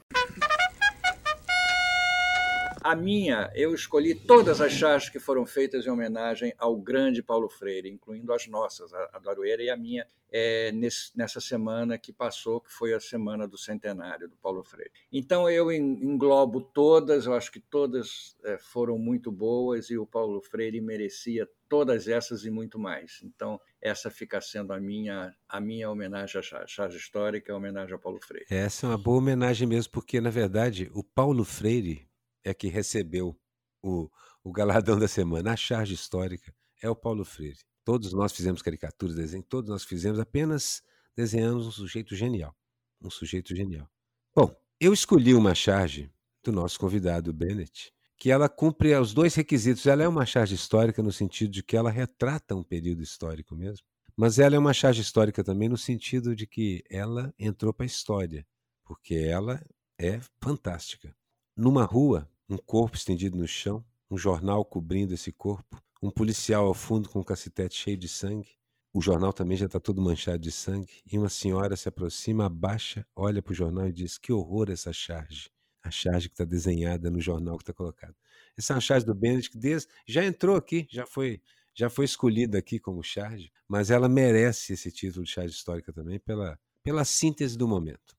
[2.83, 7.47] A minha, eu escolhi todas as charges que foram feitas em homenagem ao grande Paulo
[7.47, 12.11] Freire, incluindo as nossas, a, do Aroeira e a minha, é, nesse, nessa semana que
[12.11, 14.91] passou, que foi a semana do centenário do Paulo Freire.
[15.11, 20.41] Então eu englobo todas, eu acho que todas é, foram muito boas e o Paulo
[20.41, 23.19] Freire merecia todas essas e muito mais.
[23.23, 27.99] Então essa fica sendo a minha a minha homenagem à charge histórica, a homenagem ao
[27.99, 28.47] Paulo Freire.
[28.49, 32.09] Essa é uma boa homenagem mesmo, porque na verdade o Paulo Freire
[32.43, 33.37] é que recebeu
[33.81, 34.09] o,
[34.43, 35.53] o galardão da semana.
[35.53, 37.59] A charge histórica é o Paulo Freire.
[37.83, 40.83] Todos nós fizemos caricaturas, desenhos, todos nós fizemos, apenas
[41.15, 42.55] desenhamos um sujeito genial.
[43.01, 43.89] Um sujeito genial.
[44.35, 46.11] Bom, eu escolhi uma charge
[46.43, 49.85] do nosso convidado Bennett, que ela cumpre os dois requisitos.
[49.87, 53.85] Ela é uma charge histórica no sentido de que ela retrata um período histórico mesmo,
[54.15, 57.87] mas ela é uma charge histórica também no sentido de que ela entrou para a
[57.87, 58.45] história,
[58.83, 59.63] porque ela
[59.97, 61.15] é fantástica.
[61.55, 66.73] Numa rua, um corpo estendido no chão, um jornal cobrindo esse corpo, um policial ao
[66.73, 68.49] fundo com um cacetete cheio de sangue.
[68.93, 71.01] O jornal também já está todo manchado de sangue.
[71.09, 74.91] E uma senhora se aproxima, abaixa, olha para o jornal e diz: Que horror essa
[74.91, 75.49] charge.
[75.81, 78.15] A charge que está desenhada no jornal que está colocado.
[78.57, 81.41] Essa é uma charge do Bennett que desde, já entrou aqui, já foi
[81.73, 86.19] já foi escolhida aqui como charge, mas ela merece esse título de charge histórica também
[86.19, 88.13] pela, pela síntese do momento.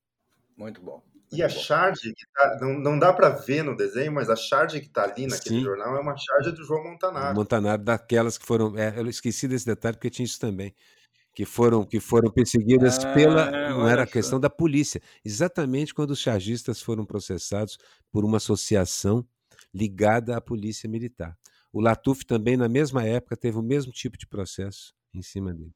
[0.56, 1.04] Muito bom.
[1.32, 4.80] E a charge que tá, não, não dá para ver no desenho, mas a charge
[4.80, 5.62] que está ali naquele Sim.
[5.62, 7.34] jornal é uma charge do João Montanaro.
[7.34, 8.76] Montanaro, daquelas que foram.
[8.76, 10.74] É, eu esqueci desse detalhe porque tinha isso também.
[11.34, 13.50] Que foram, que foram perseguidas ah, pela.
[13.70, 15.00] Não era a questão da polícia.
[15.24, 17.78] Exatamente quando os chargistas foram processados
[18.12, 19.26] por uma associação
[19.74, 21.34] ligada à polícia militar.
[21.72, 25.72] o Latuf também, na mesma época, teve o mesmo tipo de processo em cima dele.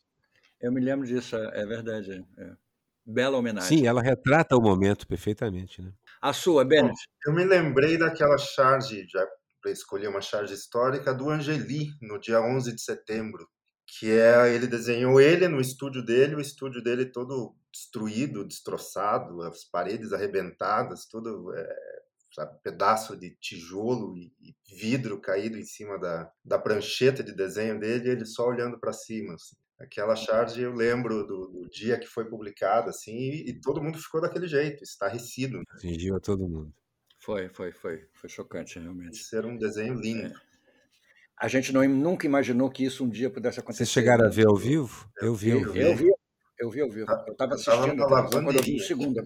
[0.60, 2.22] Eu me lembro disso, é, é verdade.
[2.36, 2.65] É.
[3.06, 3.78] Bela homenagem.
[3.78, 5.80] Sim, ela retrata o momento perfeitamente.
[5.80, 5.92] Né?
[6.20, 6.98] A sua, Bennett?
[7.24, 9.24] Eu me lembrei daquela charge, já
[9.62, 13.48] para escolher uma charge histórica, do Angeli, no dia 11 de setembro,
[13.86, 19.64] que é ele desenhou ele no estúdio dele, o estúdio dele todo destruído, destroçado, as
[19.64, 21.76] paredes arrebentadas, todo é,
[22.32, 27.78] sabe, pedaço de tijolo e, e, vidro caído em cima da, da prancheta de desenho
[27.78, 29.34] dele, e ele só olhando para cima.
[29.34, 29.56] Assim.
[29.78, 33.98] Aquela charge eu lembro do, do, dia que foi publicada, assim, e, e, todo mundo
[33.98, 35.58] ficou daquele jeito, estarrecido.
[35.58, 35.64] Né?
[35.74, 36.72] Atingiu a todo mundo.
[37.18, 39.20] Foi, foi, foi, foi chocante realmente.
[39.34, 40.28] Era um desenho lindo.
[40.28, 40.32] É.
[41.38, 43.84] A gente não, nunca imaginou que isso um dia pudesse acontecer.
[43.84, 45.10] Vocês chegaram a ver ao vivo?
[45.20, 45.76] Eu, vi ao vivo.
[45.76, 46.10] Eu vi,
[46.58, 47.10] eu vi ao vivo.
[47.26, 49.22] Eu estava assistindo eu tava quando eu vi o segundo.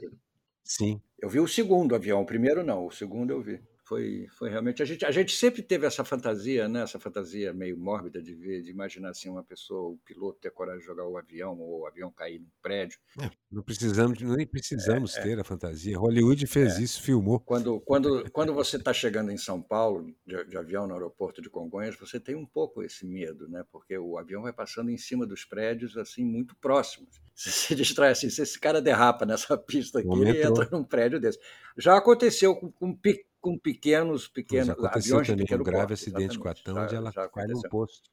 [0.65, 1.01] Sim.
[1.21, 4.81] Eu vi o segundo avião, o primeiro não, o segundo eu vi foi, foi realmente.
[4.85, 6.83] A gente, a gente sempre teve essa fantasia, né?
[6.83, 10.79] essa fantasia meio mórbida de ver, de imaginar assim, uma pessoa, o piloto ter coragem
[10.79, 13.01] de jogar o avião, ou o avião cair num prédio.
[13.21, 15.23] É, não precisamos, nem precisamos é, é.
[15.25, 15.41] ter é.
[15.41, 15.99] a fantasia.
[15.99, 16.83] Hollywood fez é.
[16.83, 17.41] isso, filmou.
[17.41, 21.51] Quando, quando, quando você está chegando em São Paulo, de, de, avião no aeroporto de
[21.51, 23.65] Congonhas, você tem um pouco esse medo, né?
[23.73, 27.21] porque o avião vai passando em cima dos prédios assim muito próximos.
[27.35, 31.19] Você se distrai assim, se esse cara derrapa nessa pista aqui, ele entra num prédio
[31.19, 31.39] desse.
[31.79, 32.95] Já aconteceu com, com
[33.41, 36.95] com pequenos, pequenos aviões também de pequeno um grave porte, acidente com a TAM, onde
[36.95, 38.11] ela cai no posto.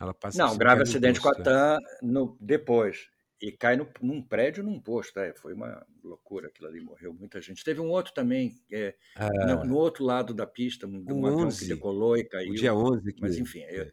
[0.00, 3.08] Ela passa Não, grave acidente posto, com a TAM no, depois.
[3.40, 5.18] E cai no, num prédio num posto.
[5.18, 7.64] É, foi uma loucura aquilo ali, morreu muita gente.
[7.64, 11.46] Teve um outro também, é, ah, no, no, outro lado da pista, um, um avião
[11.46, 12.52] 11, que decolou e caiu.
[12.52, 13.12] O dia 11.
[13.12, 13.90] Que, mas enfim, é.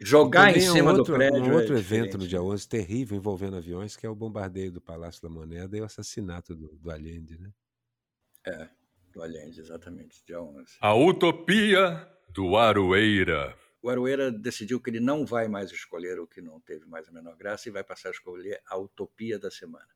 [0.00, 1.42] jogar em cima um outro, do prédio.
[1.42, 4.72] Um é outro é evento no dia 11 terrível envolvendo aviões, que é o bombardeio
[4.72, 7.50] do Palácio da Moneda e o assassinato do, do Allende, né?
[8.46, 8.68] É,
[9.12, 10.76] do Allende, exatamente, dia 11.
[10.80, 13.56] A utopia do Aroeira.
[13.82, 17.12] O Aroeira decidiu que ele não vai mais escolher o que não teve mais a
[17.12, 19.88] menor graça e vai passar a escolher a utopia da semana.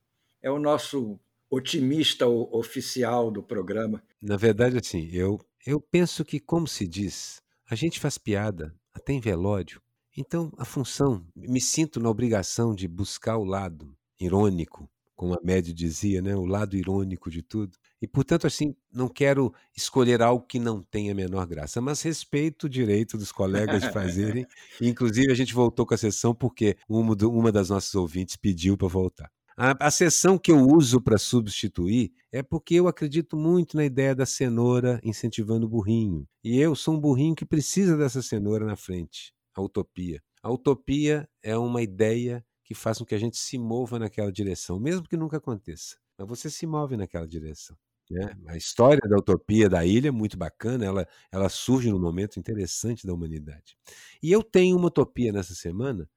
[0.42, 4.02] É o nosso otimista oficial do programa.
[4.20, 9.12] Na verdade, assim, eu, eu penso que, como se diz, a gente faz piada até
[9.12, 9.80] em velório.
[10.16, 15.74] Então, a função, me sinto na obrigação de buscar o lado irônico, como a média
[15.74, 17.76] dizia, né, o lado irônico de tudo.
[18.04, 22.64] E, portanto, assim, não quero escolher algo que não tenha a menor graça, mas respeito
[22.64, 24.46] o direito dos colegas de fazerem.
[24.78, 28.76] inclusive, a gente voltou com a sessão porque uma, do, uma das nossas ouvintes pediu
[28.76, 29.30] para voltar.
[29.56, 34.14] A, a sessão que eu uso para substituir é porque eu acredito muito na ideia
[34.14, 36.28] da cenoura incentivando o burrinho.
[36.44, 40.22] E eu sou um burrinho que precisa dessa cenoura na frente, a utopia.
[40.42, 44.78] A utopia é uma ideia que faz com que a gente se mova naquela direção,
[44.78, 45.96] mesmo que nunca aconteça.
[46.18, 47.74] Mas você se move naquela direção.
[48.14, 48.32] Né?
[48.46, 53.04] A história da utopia da ilha é muito bacana, ela, ela surge num momento interessante
[53.04, 53.76] da humanidade.
[54.22, 56.08] E eu tenho uma utopia nessa semana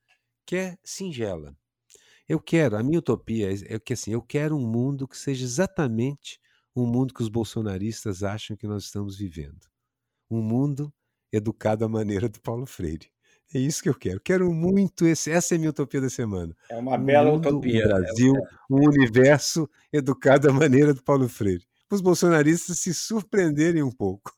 [0.45, 1.57] que é singela.
[2.29, 5.43] Eu quero, a minha utopia é, é que assim, eu quero um mundo que seja
[5.43, 6.39] exatamente
[6.75, 9.65] o um mundo que os bolsonaristas acham que nós estamos vivendo.
[10.29, 10.93] Um mundo
[11.33, 13.09] educado à maneira do Paulo Freire.
[13.55, 14.19] É isso que eu quero.
[14.19, 15.31] Quero muito esse.
[15.31, 16.55] Essa é a minha utopia da semana.
[16.69, 17.85] É uma bela mundo, utopia.
[17.85, 23.81] Um Brasil, é, um universo educado à maneira do Paulo Freire os bolsonaristas se surpreenderem
[23.81, 24.31] um pouco.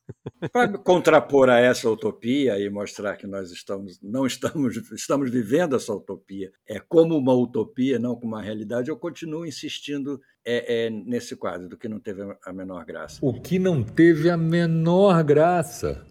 [0.52, 5.94] Para contrapor a essa utopia e mostrar que nós estamos, não estamos, estamos vivendo essa
[5.94, 11.36] utopia é como uma utopia, não como uma realidade, eu continuo insistindo é, é, nesse
[11.36, 13.20] quadro do que não teve a menor graça.
[13.22, 16.06] O que não teve a menor graça.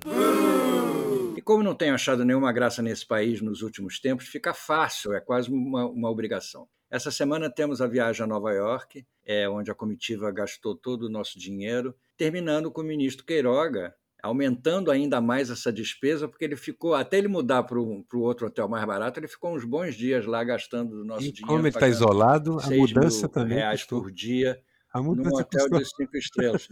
[1.36, 5.20] E como não tenho achado nenhuma graça nesse país nos últimos tempos, fica fácil, é
[5.20, 6.68] quase uma, uma obrigação.
[6.90, 11.10] Essa semana temos a viagem a Nova York, é, onde a comitiva gastou todo o
[11.10, 16.94] nosso dinheiro, terminando com o ministro Queiroga aumentando ainda mais essa despesa, porque ele ficou,
[16.94, 20.42] até ele mudar para o outro hotel mais barato, ele ficou uns bons dias lá
[20.42, 21.46] gastando o nosso e dinheiro.
[21.46, 23.58] Como ele está isolado, a mudança também.
[23.58, 24.02] reais custou.
[24.02, 24.60] por dia,
[24.92, 25.78] a mudança num hotel custou.
[25.78, 26.68] de cinco estrelas.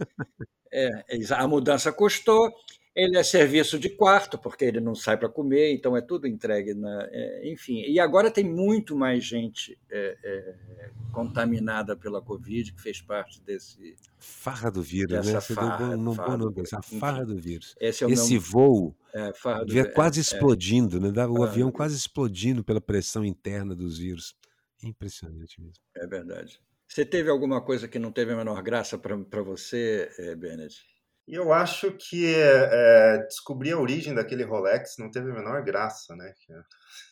[0.71, 0.89] é,
[1.35, 2.51] a mudança custou,
[2.97, 6.73] ele é serviço de quarto, porque ele não sai para comer, então é tudo entregue.
[6.73, 12.81] Na, é, enfim, e agora tem muito mais gente é, é, contaminada pela Covid que
[12.81, 13.95] fez parte desse.
[14.17, 15.39] Farra do vírus, né?
[15.39, 17.75] Você farra, deu farra, bom nome, a farra do vírus.
[17.79, 19.31] Esse, é Esse voo é,
[19.93, 21.11] quase é, explodindo, né?
[21.27, 24.35] o avião quase explodindo pela pressão interna dos vírus.
[24.81, 25.83] Impressionante mesmo.
[25.95, 26.59] É verdade.
[26.87, 30.96] Você teve alguma coisa que não teve a menor graça para você, Bennett?
[31.27, 36.15] E eu acho que é, descobrir a origem daquele Rolex não teve a menor graça,
[36.15, 36.33] né?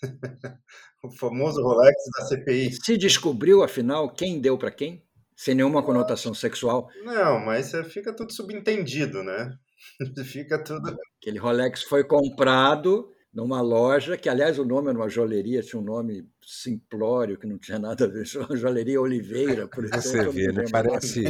[1.03, 2.71] o famoso Rolex da CPI.
[2.81, 5.03] Se descobriu, afinal, quem deu para quem?
[5.35, 6.87] Sem nenhuma conotação sexual.
[7.03, 9.51] Não, mas fica tudo subentendido, né?
[10.23, 10.97] fica tudo.
[11.19, 15.83] Aquele Rolex foi comprado numa loja, que aliás o nome era uma joalheria, tinha um
[15.83, 20.01] nome simplório, que não tinha nada a ver, uma joalheria Oliveira, por exemplo.
[20.01, 20.63] Você vê, né?
[20.71, 21.23] Parece,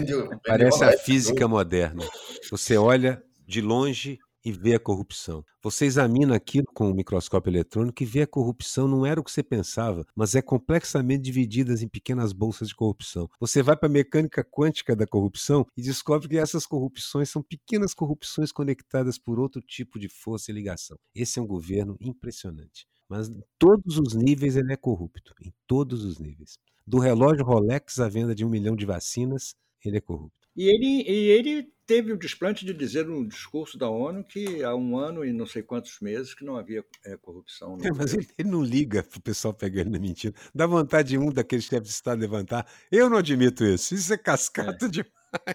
[0.46, 2.04] parece a física moderna.
[2.52, 5.44] Você olha de longe e vê a corrupção.
[5.64, 9.32] Você examina aquilo com o microscópio eletrônico e vê a corrupção não era o que
[9.32, 13.28] você pensava, mas é complexamente divididas em pequenas bolsas de corrupção.
[13.40, 17.96] Você vai para a mecânica quântica da corrupção e descobre que essas corrupções são pequenas
[17.96, 20.98] corrupções conectadas por outro tipo de força e ligação.
[21.16, 22.88] Esse é um governo impressionante.
[23.10, 26.60] Mas em todos os níveis ele é corrupto, em todos os níveis.
[26.86, 30.45] Do relógio Rolex à venda de um milhão de vacinas, ele é corrupto.
[30.56, 34.76] E ele, e ele teve o desplante de dizer no discurso da ONU que há
[34.76, 37.78] um ano e não sei quantos meses que não havia é, corrupção.
[37.84, 40.34] É, mas ele, ele, não liga para o pessoal pegar ele na mentira.
[40.54, 42.66] Dá vontade de um daqueles chefes de Estado levantar.
[42.92, 43.94] Eu não admito isso.
[43.94, 44.90] Isso é cascata é.
[44.90, 45.12] demais.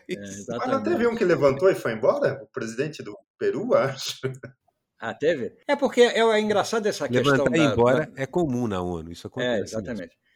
[0.09, 2.43] É, mas não teve um que levantou e foi embora?
[2.43, 4.21] O presidente do Peru, acho.
[5.01, 5.57] Ah, teve?
[5.67, 7.45] É porque é, é engraçado essa Levantar questão.
[7.47, 8.23] Levantar e embora da...
[8.23, 9.11] é comum na ONU.
[9.11, 9.75] Isso acontece.
[9.75, 10.01] É, exatamente.
[10.01, 10.30] Mesmo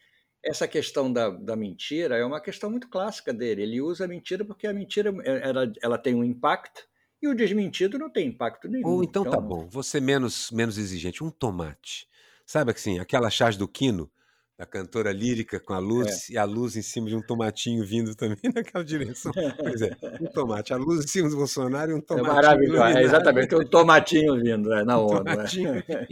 [0.45, 3.63] essa questão da, da mentira é uma questão muito clássica dele.
[3.63, 6.87] Ele usa a mentira porque a mentira ela, ela tem um impacto
[7.21, 8.87] e o desmentido não tem impacto nenhum.
[8.87, 12.07] Ou então, tá então tá bom, você menos, menos exigente, um tomate.
[12.45, 14.09] Sabe assim, aquela charge do Quino,
[14.55, 16.33] da cantora lírica com a luz é.
[16.33, 19.31] e a luz em cima de um tomatinho vindo também naquela direção.
[19.57, 22.29] Pois é, um tomate, a luz em cima do Bolsonaro e um tomate.
[22.29, 25.27] É maravilhoso, é exatamente, um tomatinho vindo é, na um ONU.
[25.27, 25.35] É.
[25.35, 26.07] Tomatinho é.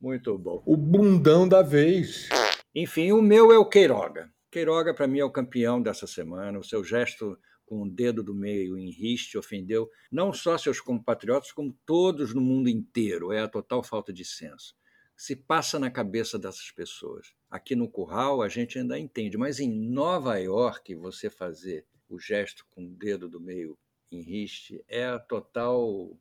[0.00, 0.60] Muito bom.
[0.66, 2.28] O bundão da vez.
[2.74, 4.32] Enfim, o meu é o Queiroga.
[4.50, 6.58] Queiroga, para mim, é o campeão dessa semana.
[6.58, 11.52] O seu gesto com o dedo do meio em riste ofendeu não só seus compatriotas,
[11.52, 13.32] como todos no mundo inteiro.
[13.32, 14.74] É a total falta de senso.
[15.16, 17.32] Se passa na cabeça dessas pessoas.
[17.50, 22.66] Aqui no Curral a gente ainda entende, mas em Nova York você fazer o gesto
[22.70, 23.78] com o dedo do meio
[24.10, 26.14] em riste é a total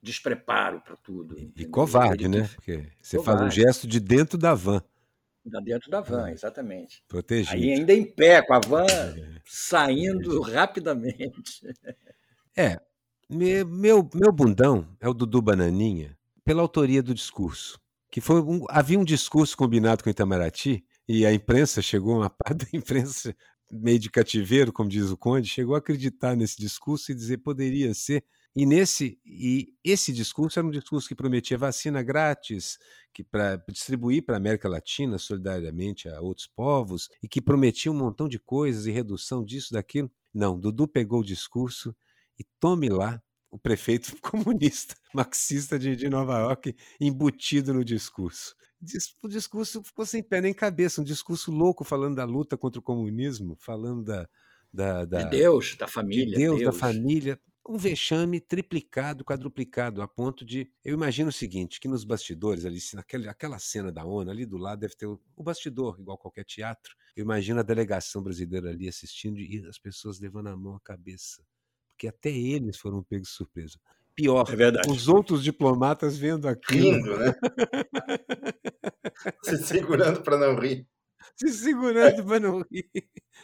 [0.00, 1.36] despreparo para tudo.
[1.56, 2.48] E covarde, né?
[2.54, 3.40] Porque você covarde.
[3.40, 4.82] faz um gesto de dentro da van.
[5.44, 7.02] Da dentro da van, exatamente.
[7.08, 7.56] Protegido.
[7.56, 8.86] Aí ainda em pé, com a van
[9.44, 11.66] saindo rapidamente.
[12.56, 12.80] É,
[13.28, 17.80] meu, meu bundão é o Dudu Bananinha, pela autoria do discurso.
[18.10, 22.30] Que foi um, havia um discurso combinado com o Itamaraty, e a imprensa chegou, uma
[22.30, 23.34] parte da imprensa
[23.72, 27.92] meio de cativeiro, como diz o Conde, chegou a acreditar nesse discurso e dizer poderia
[27.94, 28.22] ser
[28.54, 32.78] e nesse e esse discurso era um discurso que prometia vacina grátis,
[33.12, 37.96] que para distribuir para a América Latina solidariamente a outros povos e que prometia um
[37.96, 40.10] montão de coisas e redução disso daquilo.
[40.34, 41.96] Não, Dudu pegou o discurso
[42.38, 48.54] e tome lá o prefeito comunista, marxista de, de Nova York, embutido no discurso.
[49.22, 52.82] O discurso ficou sem pé nem cabeça, um discurso louco falando da luta contra o
[52.82, 54.28] comunismo, falando da,
[54.72, 56.36] da, da de Deus, da família.
[56.36, 60.70] De Deus, Deus, da família um vexame triplicado, quadruplicado, a ponto de.
[60.84, 64.56] Eu imagino o seguinte: que nos bastidores, ali, naquela aquela cena da ONU, ali do
[64.56, 66.94] lado deve ter o, o, bastidor, igual qualquer teatro.
[67.16, 71.42] Eu imagino a delegação brasileira ali assistindo e as pessoas levando a mão à cabeça.
[71.88, 73.78] Porque até eles foram pegos de surpresa.
[74.14, 76.92] Pior, é os outros diplomatas vendo aquilo.
[76.92, 77.32] Rindo, né?
[79.42, 80.86] Se segurando para não rir.
[81.36, 82.90] Se segurando para não rir.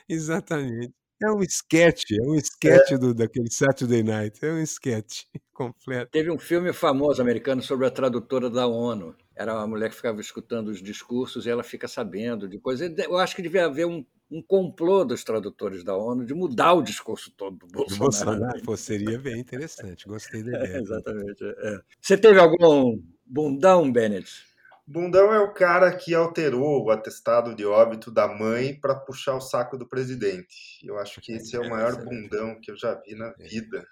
[0.09, 0.95] Exatamente.
[1.23, 2.99] É um sketch, é um sketch é.
[2.99, 6.11] do, daquele Saturday Night, é um sketch completo.
[6.13, 9.17] Teve um filme famoso americano sobre a tradutora da ONU.
[9.35, 12.93] Era uma mulher que ficava escutando os discursos e ela fica sabendo de coisas.
[12.99, 16.83] Eu acho que devia haver um, um complô dos tradutores da ONU de mudar o
[16.83, 17.99] discurso todo do Bolsonaro.
[17.99, 20.77] Bolsonaro pô, seria bem interessante, gostei da ideia.
[20.77, 21.45] É, exatamente.
[21.45, 21.81] É.
[22.01, 24.48] Você teve algum bundão, Bennett?
[24.91, 29.41] Bundão é o cara que alterou o atestado de óbito da mãe para puxar o
[29.41, 30.81] saco do presidente.
[30.83, 33.87] Eu acho que esse é o maior bundão que eu já vi na vida.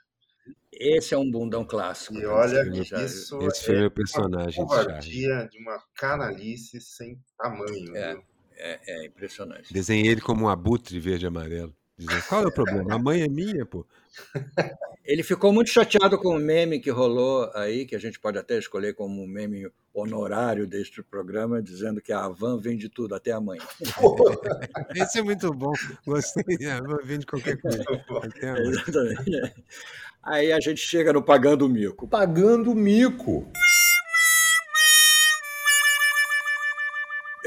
[0.72, 2.14] Esse é um bundão clássico.
[2.14, 7.20] E olha que isso esse foi é o personagem uma covardia de uma canalice sem
[7.36, 7.94] tamanho.
[7.94, 8.16] É,
[8.56, 9.74] é, é, impressionante.
[9.74, 11.76] Desenhei ele como um abutre verde e amarelo.
[11.98, 12.94] Dizendo, qual é o problema?
[12.94, 13.86] A mãe é minha, pô.
[15.04, 18.58] Ele ficou muito chateado com o meme que rolou aí, que a gente pode até
[18.58, 23.40] escolher como um meme honorário deste programa, dizendo que a Avan vende tudo, até a
[23.40, 23.58] mãe.
[24.94, 25.72] Esse é muito bom.
[26.06, 26.66] Gostei.
[26.66, 27.82] A Avan vende qualquer coisa.
[28.22, 28.68] Até a mãe.
[28.68, 29.54] Exatamente.
[30.22, 32.08] Aí a gente chega no Pagando Mico.
[32.08, 33.50] Pagando Mico.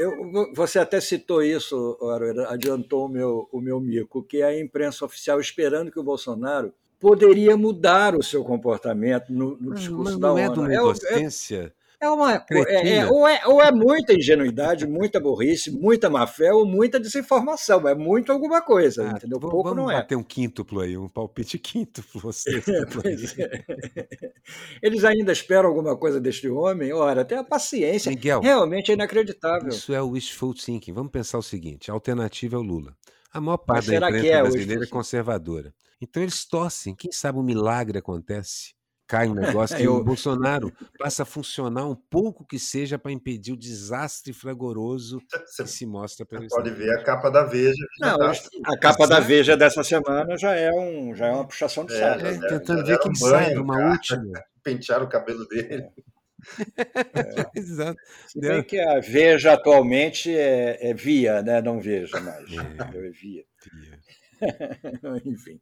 [0.00, 4.58] Eu, você até citou isso, Aroeira, adiantou o meu, o meu mico, que é a
[4.58, 10.18] imprensa oficial esperando que o Bolsonaro poderia mudar o seu comportamento no, no discurso Mas
[10.18, 10.42] da não ONU.
[10.44, 15.20] é de uma inocência, É uma, é, é, ou, é, ou é muita ingenuidade, muita
[15.20, 17.86] burrice, muita má fé ou muita desinformação.
[17.86, 19.38] É muito alguma coisa, ah, entendeu?
[19.38, 20.02] Pouco vamos não é.
[20.02, 22.30] ter um quíntuplo aí, um palpite quíntuplo.
[23.36, 24.44] é.
[24.82, 26.90] Eles ainda esperam alguma coisa deste homem?
[26.90, 28.08] Ora, até a paciência.
[28.08, 29.68] Miguel, Realmente é inacreditável.
[29.68, 30.94] Isso é o wishful thinking.
[30.94, 32.96] Vamos pensar o seguinte: a alternativa é o Lula.
[33.30, 35.74] A maior parte da imprensa é brasileira é conservadora.
[36.00, 36.94] Então eles torcem.
[36.94, 38.79] Quem sabe um milagre acontece
[39.10, 39.96] cai um negócio que eu...
[39.96, 45.20] o Bolsonaro passa a funcionar um pouco que seja para impedir o desastre fragoroso
[45.56, 47.84] que se mostra pelo Pode ver a capa da Veja.
[47.98, 48.32] Não, tá...
[48.66, 52.24] A capa da Veja dessa semana já é, um, já é uma puxação de saco.
[52.24, 53.90] É, é, tentando ver quem um sabe, uma cara.
[53.90, 54.44] última.
[54.62, 55.82] Pentear o cabelo dele.
[55.82, 55.90] É.
[57.58, 57.98] Exato.
[58.28, 61.60] Se bem que a Veja atualmente é, é via, né?
[61.60, 62.48] não veja mais.
[62.52, 63.44] É, é via.
[63.72, 63.98] via.
[65.26, 65.60] Enfim.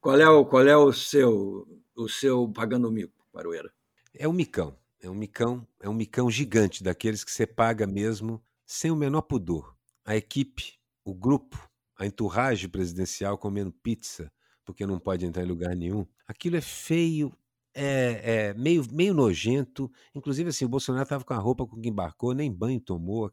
[0.00, 1.66] Qual é, o, qual é o seu
[1.98, 3.72] o seu pagando mico, Maroeira?
[4.14, 4.76] É um micão.
[5.00, 9.22] É um micão, é um micão gigante, daqueles que você paga mesmo sem o menor
[9.22, 9.76] pudor.
[10.04, 10.74] A equipe,
[11.04, 14.32] o grupo, a enturragem presidencial comendo pizza,
[14.64, 16.04] porque não pode entrar em lugar nenhum.
[16.26, 17.32] Aquilo é feio,
[17.72, 19.90] é, é meio, meio nojento.
[20.12, 23.30] Inclusive, assim, o Bolsonaro estava com a roupa com que embarcou, nem banho tomou.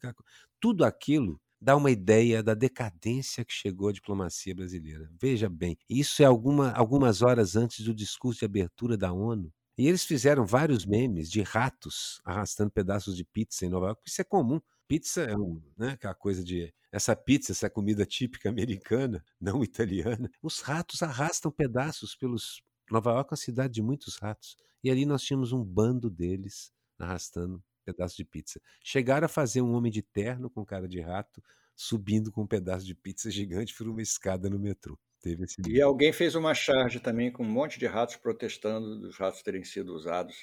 [0.59, 5.09] Tudo aquilo dá uma ideia da decadência que chegou a diplomacia brasileira.
[5.19, 9.51] Veja bem, isso é alguma, algumas horas antes do discurso de abertura da ONU.
[9.77, 14.01] E eles fizeram vários memes de ratos arrastando pedaços de pizza em Nova York.
[14.05, 14.61] Isso é comum.
[14.87, 20.31] Pizza é um, né, aquela coisa de essa pizza, essa comida típica americana, não italiana.
[20.41, 24.55] Os ratos arrastam pedaços pelos Nova York é uma cidade de muitos ratos.
[24.83, 28.59] E ali nós tínhamos um bando deles arrastando pedaço de pizza.
[28.83, 31.41] Chegaram a fazer um homem de terno com cara de rato
[31.75, 34.97] subindo com um pedaço de pizza gigante por uma escada no metrô.
[35.21, 39.17] Teve esse e alguém fez uma charge também com um monte de ratos protestando dos
[39.17, 40.35] ratos terem sido usados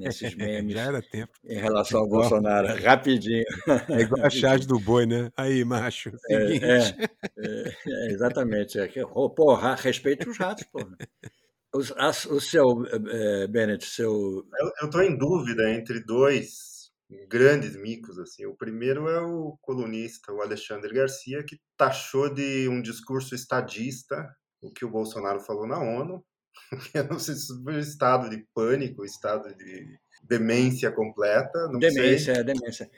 [0.00, 0.74] nesses memes.
[0.74, 1.32] Já era tempo.
[1.44, 3.44] Em relação ao Bolsonaro, rapidinho.
[3.90, 5.30] É igual a charge do boi, né?
[5.36, 6.10] Aí, macho.
[6.30, 6.78] É, é,
[7.38, 8.78] é, é, exatamente.
[8.78, 8.88] É
[9.36, 10.96] porra, respeite os ratos, porra.
[11.76, 12.64] O, o seu,
[13.10, 14.46] é, Bennett, seu.
[14.80, 16.90] Eu estou em dúvida entre dois
[17.28, 18.18] grandes micos.
[18.18, 18.46] assim.
[18.46, 24.26] O primeiro é o colunista, o Alexandre Garcia, que taxou de um discurso estadista
[24.60, 26.24] o que o Bolsonaro falou na ONU.
[26.94, 31.68] Eu não sei se foi estado de pânico, estado de demência completa.
[31.68, 32.42] Não demência, sei.
[32.42, 32.90] é demência.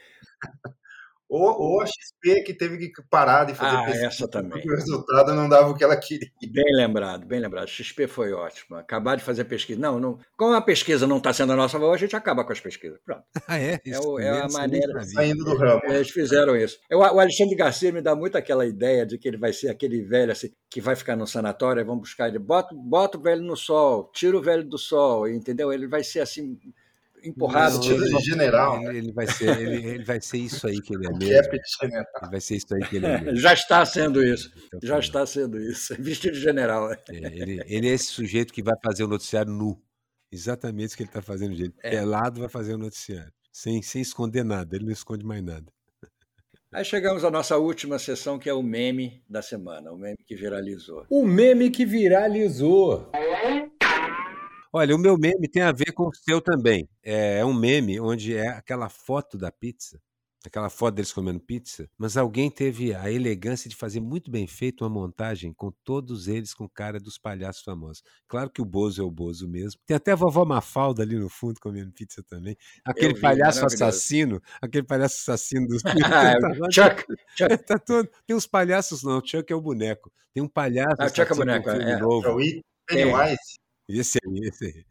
[1.29, 4.51] Ou, ou, a XP que teve que parar de fazer ah, pesquisa essa também.
[4.51, 6.29] porque o resultado não dava o que ela queria.
[6.51, 7.69] Bem lembrado, bem lembrado.
[7.69, 8.77] XP foi ótimo.
[8.77, 9.79] Acabar de fazer pesquisa.
[9.79, 12.53] Não, não como a pesquisa não está sendo a nossa favor, a gente acaba com
[12.53, 12.99] as pesquisas.
[13.05, 13.23] Pronto.
[13.51, 13.81] Ah, é?
[13.87, 15.03] é, o, é a maneira.
[15.05, 15.81] Saindo do ramo.
[15.85, 16.79] Eles fizeram isso.
[16.91, 20.03] Eu, o Alexandre Garcia me dá muito aquela ideia de que ele vai ser aquele
[20.03, 22.39] velho assim, que vai ficar no sanatório, vamos buscar ele.
[22.39, 25.73] Bota, bota o velho no sol, tira o velho do sol, entendeu?
[25.73, 26.59] Ele vai ser assim
[27.29, 27.79] empurrado.
[27.79, 28.83] Não, ele, general.
[28.83, 31.53] Ele, ele, vai ser, ele, ele, vai ser isso aí que ele é mesmo.
[31.53, 33.37] Ele vai ser isso aí que ele é mesmo.
[33.41, 34.53] Já está sendo isso.
[34.67, 35.95] Então, Já está sendo isso.
[36.01, 36.93] Vestido de general.
[36.93, 39.81] É, ele, ele é esse sujeito que vai fazer o noticiário nu.
[40.31, 41.75] Exatamente o que ele está fazendo, gente.
[41.83, 41.91] É.
[41.91, 43.33] Pelado vai fazer o noticiário.
[43.53, 44.77] Sem, sem esconder nada.
[44.77, 45.67] Ele não esconde mais nada.
[46.73, 50.37] Aí chegamos à nossa última sessão, que é o meme da semana, o meme que
[50.37, 51.07] viralizou.
[51.09, 53.11] O meme que viralizou.
[54.73, 56.89] Olha, o meu meme tem a ver com o seu também.
[57.03, 59.99] É, é um meme onde é aquela foto da pizza,
[60.45, 64.85] aquela foto deles comendo pizza, mas alguém teve a elegância de fazer muito bem feito
[64.85, 68.03] uma montagem com todos eles com cara dos palhaços famosos.
[68.27, 69.81] Claro que o Bozo é o Bozo mesmo.
[69.87, 72.57] Tem até a vovó Mafalda ali no fundo comendo pizza também.
[72.85, 76.35] Aquele vi, palhaço assassino, aquele palhaço assassino dos ah,
[76.71, 77.05] Chuck,
[77.37, 77.59] Chuck.
[77.65, 78.09] Tá todo...
[78.27, 80.13] Tem uns palhaços não, o Chuck é o boneco.
[80.35, 81.99] Tem um palhaço ah, Chuck é o boneco, é.
[81.99, 82.27] novo.
[82.27, 83.68] É o Pennywise.
[83.89, 84.85] Esse aí, esse aí.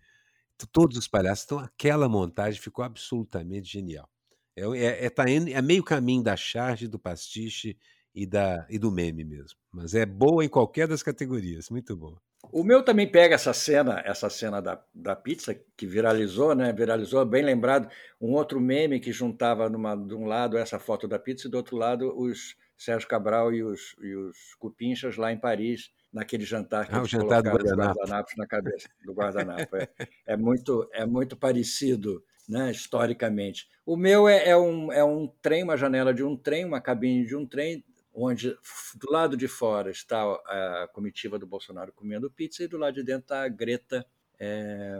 [0.71, 1.45] Todos os palhaços.
[1.45, 4.09] Então, aquela montagem ficou absolutamente genial.
[4.55, 7.77] É, é, é, tá é meio caminho da charge, do pastiche
[8.13, 9.59] e, da, e do meme mesmo.
[9.71, 11.69] Mas é boa em qualquer das categorias.
[11.69, 12.19] Muito boa.
[12.51, 16.71] O meu também pega essa cena, essa cena da, da pizza que viralizou, né?
[16.71, 17.89] Viralizou, bem lembrado,
[18.19, 21.57] um outro meme que juntava numa, de um lado essa foto da pizza e do
[21.57, 26.87] outro lado os Sérgio Cabral e os, e os Cupinchas lá em Paris, naquele jantar
[26.87, 27.99] que ah, eles jantar colocaram do guardanapo.
[27.99, 29.77] guardanapos na cabeça do guardanapo.
[29.77, 29.87] É,
[30.27, 33.69] é, muito, é muito parecido, né, historicamente.
[33.85, 37.25] O meu é, é, um, é um trem, uma janela de um trem, uma cabine
[37.25, 38.49] de um trem, onde
[38.95, 43.03] do lado de fora está a comitiva do Bolsonaro comendo pizza e do lado de
[43.03, 44.05] dentro está a Greta
[44.39, 44.99] é,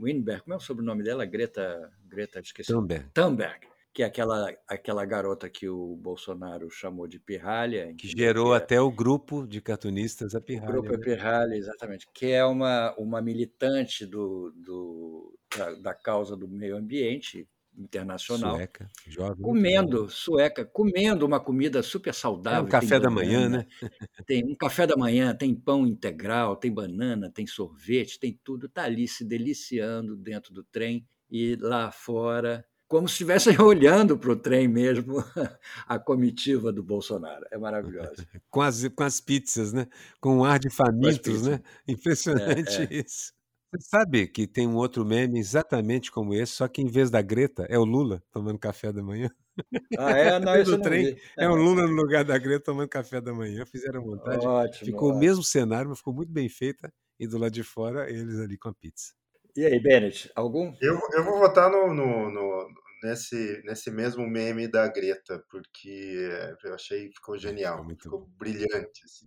[0.00, 1.24] Winberg, como é o sobrenome dela?
[1.24, 2.72] Greta, Greta, esqueci.
[2.72, 3.06] Thunberg.
[3.12, 7.94] Thunberg que é aquela, aquela garota que o Bolsonaro chamou de pirralha.
[7.94, 10.70] Que gerou até o grupo de cartunistas a pirralha.
[10.70, 11.04] O grupo é né?
[11.04, 12.06] pirralha, exatamente.
[12.14, 18.56] Que é uma, uma militante do, do, da, da causa do meio ambiente, internacional.
[18.56, 19.42] Sueca, jovem.
[19.42, 22.60] Comendo, sueca, comendo uma comida super saudável.
[22.60, 23.66] É um café da manhã, né?
[24.26, 28.66] Tem um café da manhã, tem pão integral, tem banana, tem sorvete, tem tudo.
[28.66, 34.32] Está ali se deliciando dentro do trem e lá fora como se estivessem olhando para
[34.32, 35.24] o trem mesmo,
[35.88, 37.46] a comitiva do Bolsonaro.
[37.50, 38.12] É maravilhoso.
[38.50, 39.86] com, as, com as pizzas, né?
[40.20, 41.62] Com um ar de famintos, né?
[41.88, 43.00] Impressionante é, é.
[43.00, 43.32] isso.
[43.72, 47.22] Você sabe que tem um outro meme exatamente como esse, só que em vez da
[47.22, 49.30] Greta é o Lula tomando café da manhã.
[49.98, 50.36] Ah, é?
[50.38, 53.64] Não, isso trem, é o Lula no lugar da Greta tomando café da manhã.
[53.64, 54.46] Fizeram montagem.
[54.46, 55.16] Ótimo, Ficou ótimo.
[55.16, 56.92] o mesmo cenário, mas ficou muito bem feita.
[57.18, 59.14] E do lado de fora, eles ali com a pizza.
[59.54, 60.74] E aí, Bennett, algum?
[60.80, 62.68] Eu, eu vou votar no, no, no,
[63.02, 66.30] nesse, nesse mesmo meme da Greta, porque
[66.64, 69.04] eu achei que ficou genial, ficou, ficou brilhante.
[69.04, 69.26] Assim.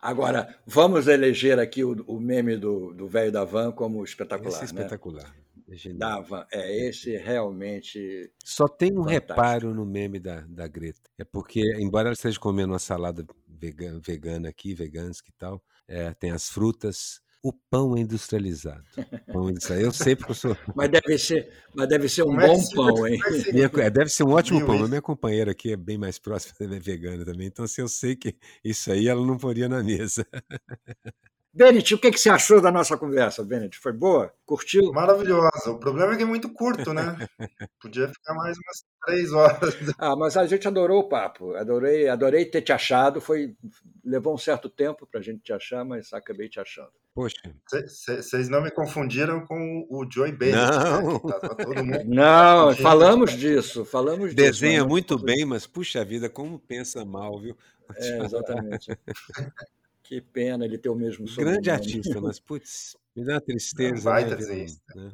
[0.00, 4.50] Agora, vamos eleger aqui o, o meme do velho da van como espetacular.
[4.50, 5.34] Esse é espetacular.
[5.68, 5.76] Né?
[5.84, 6.44] É da van.
[6.52, 8.32] É, esse realmente.
[8.42, 9.30] Só tem um fantástico.
[9.30, 11.10] reparo no meme da, da Greta.
[11.16, 16.12] É porque, embora ela esteja comendo uma salada vegana, vegana aqui, veganos e tal, é,
[16.14, 18.84] tem as frutas o pão industrializado.
[19.32, 19.88] Pão industrializado.
[19.88, 20.56] Eu sei porque eu sou.
[20.74, 23.18] Mas deve ser, mas deve ser um bom pão, hein?
[23.52, 24.78] Minha, é, deve ser um ótimo pão.
[24.78, 27.46] Mas minha companheira aqui é bem mais próxima, ela é vegana também.
[27.46, 30.26] Então, se eu sei que isso aí ela não poria na mesa.
[31.52, 33.76] Bennett, o que, que você achou da nossa conversa, Bennett?
[33.76, 34.32] Foi boa?
[34.46, 34.92] Curtiu?
[34.92, 35.70] Maravilhosa.
[35.70, 37.16] O problema é que é muito curto, né?
[37.82, 39.76] Podia ficar mais umas três horas.
[39.98, 41.54] Ah, mas a gente adorou o papo.
[41.56, 43.20] Adorei, adorei ter te achado.
[43.20, 43.56] Foi
[44.04, 46.92] levou um certo tempo para a gente te achar, mas acabei te achando.
[47.12, 47.36] Poxa.
[47.68, 50.70] Vocês não me confundiram com o Joey Bennett.
[50.70, 52.04] Não, né?
[52.06, 53.84] não falamos disso.
[53.84, 57.56] Falamos Desenha disso, muito bem, mas puxa vida, como pensa mal, viu?
[57.96, 58.96] É, exatamente.
[60.10, 61.62] Que pena ele ter o mesmo sobrenome.
[61.62, 64.02] Grande artista, mas putz, me dá uma tristeza.
[64.02, 65.12] Vai né, né?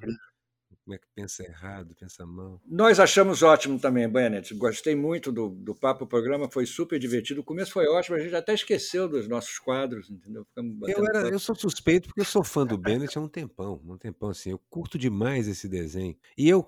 [0.82, 2.62] Como é que pensa errado, pensa mal.
[2.64, 4.54] Nós achamos ótimo também, Bennett.
[4.54, 7.42] Gostei muito do, do papo, o programa foi super divertido.
[7.42, 10.46] O começo foi ótimo, a gente até esqueceu dos nossos quadros, entendeu?
[10.56, 13.98] Eu, era, eu sou suspeito porque eu sou fã do Bennett há um tempão, um
[13.98, 14.48] tempão assim.
[14.52, 16.16] Eu curto demais esse desenho.
[16.38, 16.64] E eu,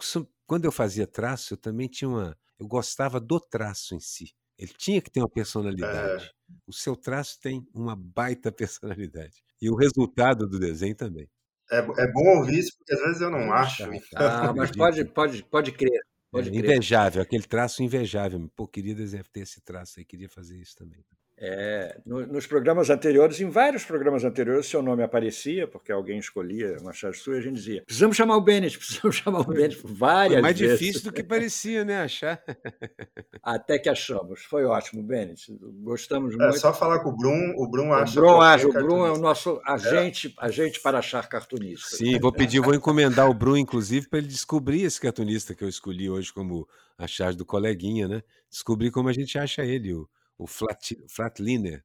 [0.47, 2.37] quando eu fazia traço, eu também tinha uma.
[2.59, 4.35] Eu gostava do traço em si.
[4.59, 6.25] Ele tinha que ter uma personalidade.
[6.25, 6.31] É.
[6.67, 9.43] O seu traço tem uma baita personalidade.
[9.61, 11.29] E o resultado do desenho também.
[11.71, 13.83] É, é bom ouvir isso, porque às vezes eu não acho.
[13.83, 14.01] Então.
[14.17, 16.01] Ah, mas pode, pode, pode crer.
[16.31, 18.51] Pode é, invejável, aquele traço invejável.
[18.55, 18.95] Pô, queria
[19.33, 21.03] ter esse traço aí, queria fazer isso também.
[21.41, 26.77] É, no, nos programas anteriores, em vários programas anteriores, seu nome aparecia, porque alguém escolhia
[26.81, 29.79] uma charge sua e a gente dizia: precisamos chamar o Bennett, precisamos chamar o Bennett
[29.85, 30.79] várias Foi mais vezes.
[30.81, 32.03] difícil do que parecia, né?
[32.03, 32.43] Achar.
[33.41, 34.43] Até que achamos.
[34.45, 35.57] Foi ótimo, Bennett.
[35.81, 36.57] Gostamos é muito.
[36.57, 38.19] É só falar com o Brum, o Brum acha.
[38.19, 40.45] O Brum, acha, o Brum é o nosso agente, é.
[40.45, 41.97] agente para achar cartunista.
[41.97, 45.69] Sim, vou pedir, vou encomendar o Brum, inclusive, para ele descobrir esse cartunista que eu
[45.69, 46.69] escolhi hoje como
[46.99, 48.23] a charge do coleguinha, né?
[48.51, 50.09] Descobrir como a gente acha ele, o,
[50.39, 51.85] o flat, Flatliner.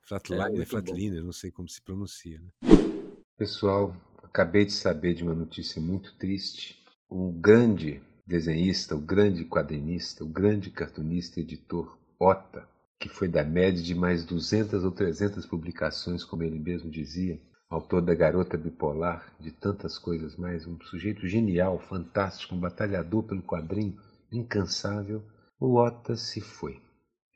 [0.00, 2.40] Flatliner, é, Flatliner, não sei como se pronuncia.
[2.40, 2.50] Né?
[3.36, 6.82] Pessoal, acabei de saber de uma notícia muito triste.
[7.08, 12.66] O grande desenhista, o grande quadrinista, o grande cartunista e editor Ota,
[12.98, 17.38] que foi da média de mais 200 ou 300 publicações, como ele mesmo dizia,
[17.68, 23.42] autor da Garota Bipolar, de tantas coisas mais, um sujeito genial, fantástico, um batalhador pelo
[23.42, 23.98] quadrinho,
[24.30, 25.22] incansável,
[25.60, 26.80] o Ota se foi.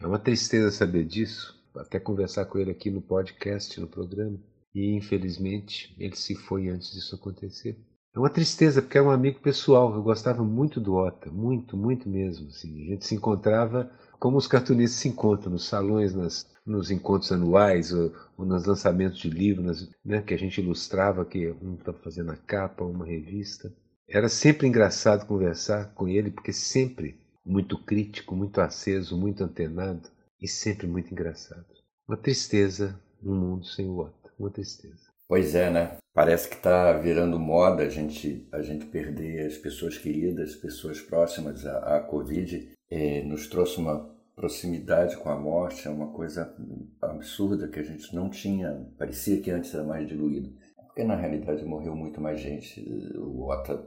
[0.00, 4.38] É uma tristeza saber disso, até conversar com ele aqui no podcast, no programa.
[4.74, 7.78] E infelizmente ele se foi antes disso acontecer.
[8.14, 9.94] É uma tristeza, porque é um amigo pessoal.
[9.94, 12.48] Eu gostava muito do Ota, muito, muito mesmo.
[12.48, 12.82] Assim.
[12.82, 17.92] A gente se encontrava como os cartunistas se encontram, nos salões, nas, nos encontros anuais,
[17.92, 22.32] ou, ou nos lançamentos de livros, né, que a gente ilustrava, que um estava fazendo
[22.32, 23.72] a capa, uma revista.
[24.08, 30.10] Era sempre engraçado conversar com ele, porque sempre muito crítico, muito aceso, muito antenado
[30.42, 31.64] e sempre muito engraçado.
[32.06, 35.06] Uma tristeza no mundo sem o Otto, uma tristeza.
[35.28, 35.96] Pois é, né?
[36.12, 41.64] Parece que está virando moda a gente, a gente perder as pessoas queridas, pessoas próximas
[41.66, 42.70] à Covid.
[42.88, 46.54] É, nos trouxe uma proximidade com a morte, é uma coisa
[47.00, 50.52] absurda que a gente não tinha, parecia que antes era mais diluído.
[50.96, 52.82] Porque na realidade morreu muito mais gente.
[53.18, 53.84] O Ota,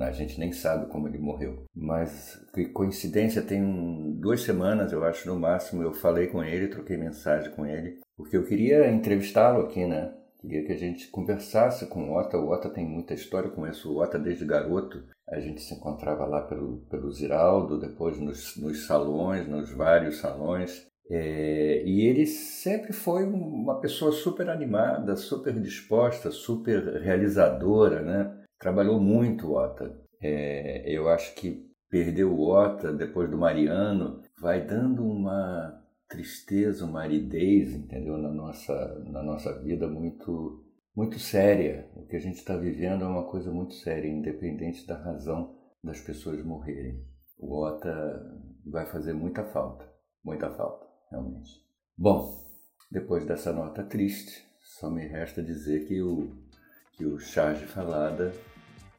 [0.00, 1.62] a gente nem sabe como ele morreu.
[1.72, 6.96] Mas que coincidência, tem duas semanas, eu acho, no máximo, eu falei com ele, troquei
[6.96, 10.12] mensagem com ele, porque eu queria entrevistá-lo aqui, né?
[10.40, 12.36] Queria que a gente conversasse com o Ota.
[12.36, 15.04] O Ota tem muita história, eu conheço o Ota desde garoto.
[15.28, 20.88] A gente se encontrava lá pelo, pelo Ziraldo, depois nos, nos salões, nos vários salões.
[21.10, 28.44] É, e ele sempre foi uma pessoa super animada, super disposta, super realizadora, né?
[28.58, 29.98] Trabalhou muito, Ota.
[30.20, 37.02] É, eu acho que perder o Ota depois do Mariano vai dando uma tristeza, uma
[37.02, 40.64] aridez, entendeu, na nossa, na nossa vida muito,
[40.96, 41.88] muito séria.
[41.94, 46.00] O que a gente está vivendo é uma coisa muito séria, independente da razão das
[46.00, 47.04] pessoas morrerem.
[47.38, 47.92] O Ota
[48.66, 49.86] vai fazer muita falta,
[50.24, 51.62] muita falta, realmente.
[51.96, 52.44] Bom,
[52.90, 56.30] depois dessa nota triste, só me resta dizer que o,
[56.92, 58.32] que o Charge Falada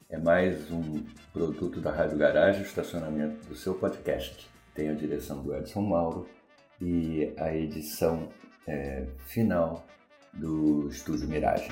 [0.09, 4.49] é mais um produto da Rádio Garagem, estacionamento do seu podcast.
[4.73, 6.27] Tem a direção do Edson Mauro
[6.81, 8.29] e a edição
[8.67, 9.85] é, final
[10.33, 11.71] do Estúdio Miragem.